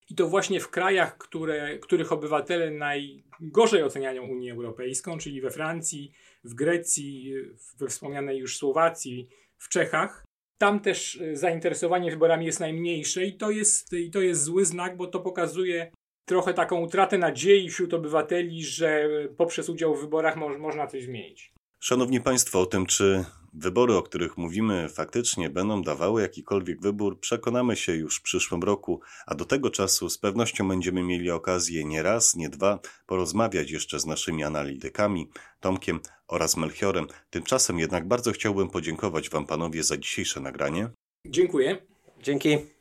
I 0.10 0.16
to 0.16 0.28
właśnie 0.28 0.60
w 0.60 0.70
krajach, 0.70 1.18
które, 1.18 1.78
których 1.80 2.12
obywatele 2.12 2.72
najgorzej 2.72 3.84
oceniają 3.84 4.24
Unię 4.24 4.54
Europejską, 4.54 5.18
czyli 5.18 5.42
we 5.42 5.52
Francji, 5.52 6.12
w 6.44 6.54
Grecji, 6.54 7.34
we 7.78 7.88
wspomnianej 7.88 8.38
już 8.38 8.58
Słowacji, 8.58 9.30
w 9.58 9.70
Czechach. 9.70 10.25
Tam 10.58 10.80
też 10.80 11.16
y, 11.16 11.38
zainteresowanie 11.38 12.12
wyborami 12.12 12.46
jest 12.46 12.60
najmniejsze 12.60 13.26
i 13.26 13.38
to 13.38 13.52
jest, 13.52 13.94
i 13.94 14.12
to 14.12 14.22
jest 14.22 14.44
zły 14.44 14.66
znak, 14.66 14.98
bo 14.98 15.08
to 15.08 15.20
pokazuje 15.20 15.92
trochę 16.26 16.54
taką 16.54 16.82
utratę 16.82 17.18
nadziei 17.18 17.70
wśród 17.70 17.94
obywateli, 17.94 18.64
że 18.64 19.10
poprzez 19.38 19.70
udział 19.70 19.96
w 19.96 20.02
wyborach 20.02 20.36
mo 20.36 20.58
można 20.58 20.88
coś 20.88 21.04
zmienić. 21.04 21.55
Szanowni 21.86 22.22
Państwo, 22.22 22.62
o 22.62 22.66
tym, 22.66 22.86
czy 22.86 23.26
wybory, 23.54 23.96
o 23.96 24.04
których 24.04 24.38
mówimy, 24.38 24.90
faktycznie 24.90 25.50
będą 25.50 25.82
dawały 25.82 26.22
jakikolwiek 26.22 26.82
wybór, 26.82 27.20
przekonamy 27.20 27.76
się 27.76 27.96
już 27.96 28.18
w 28.18 28.22
przyszłym 28.22 28.64
roku, 28.64 29.02
a 29.26 29.36
do 29.36 29.46
tego 29.46 29.70
czasu 29.70 30.10
z 30.10 30.18
pewnością 30.18 30.68
będziemy 30.68 31.04
mieli 31.04 31.32
okazję 31.32 31.84
nie 31.84 32.04
raz, 32.04 32.36
nie 32.36 32.50
dwa 32.50 32.80
porozmawiać 33.06 33.72
jeszcze 33.72 34.00
z 34.00 34.06
naszymi 34.06 34.44
analitykami, 34.44 35.30
Tomkiem 35.60 36.00
oraz 36.28 36.58
Melchiorem. 36.58 37.08
Tymczasem 37.30 37.80
jednak 37.80 38.08
bardzo 38.08 38.32
chciałbym 38.32 38.70
podziękować 38.70 39.30
Wam 39.30 39.46
panowie 39.46 39.84
za 39.84 39.98
dzisiejsze 39.98 40.40
nagranie. 40.40 40.90
Dziękuję. 41.26 41.78
Dzięki. 42.24 42.75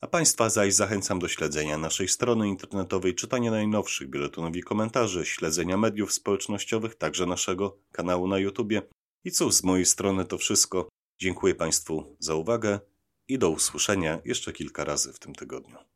A 0.00 0.06
Państwa 0.06 0.50
zaś 0.50 0.74
zachęcam 0.74 1.18
do 1.18 1.28
śledzenia 1.28 1.78
naszej 1.78 2.08
strony 2.08 2.48
internetowej, 2.48 3.14
czytania 3.14 3.50
najnowszych 3.50 4.10
biuletynów 4.10 4.56
i 4.56 4.62
komentarzy, 4.62 5.26
śledzenia 5.26 5.76
mediów 5.76 6.12
społecznościowych, 6.12 6.94
także 6.94 7.26
naszego 7.26 7.78
kanału 7.92 8.28
na 8.28 8.38
YouTubie. 8.38 8.82
I 9.24 9.30
cóż, 9.30 9.54
z 9.54 9.64
mojej 9.64 9.86
strony 9.86 10.24
to 10.24 10.38
wszystko. 10.38 10.88
Dziękuję 11.18 11.54
Państwu 11.54 12.16
za 12.18 12.34
uwagę 12.34 12.80
i 13.28 13.38
do 13.38 13.50
usłyszenia 13.50 14.20
jeszcze 14.24 14.52
kilka 14.52 14.84
razy 14.84 15.12
w 15.12 15.18
tym 15.18 15.34
tygodniu. 15.34 15.76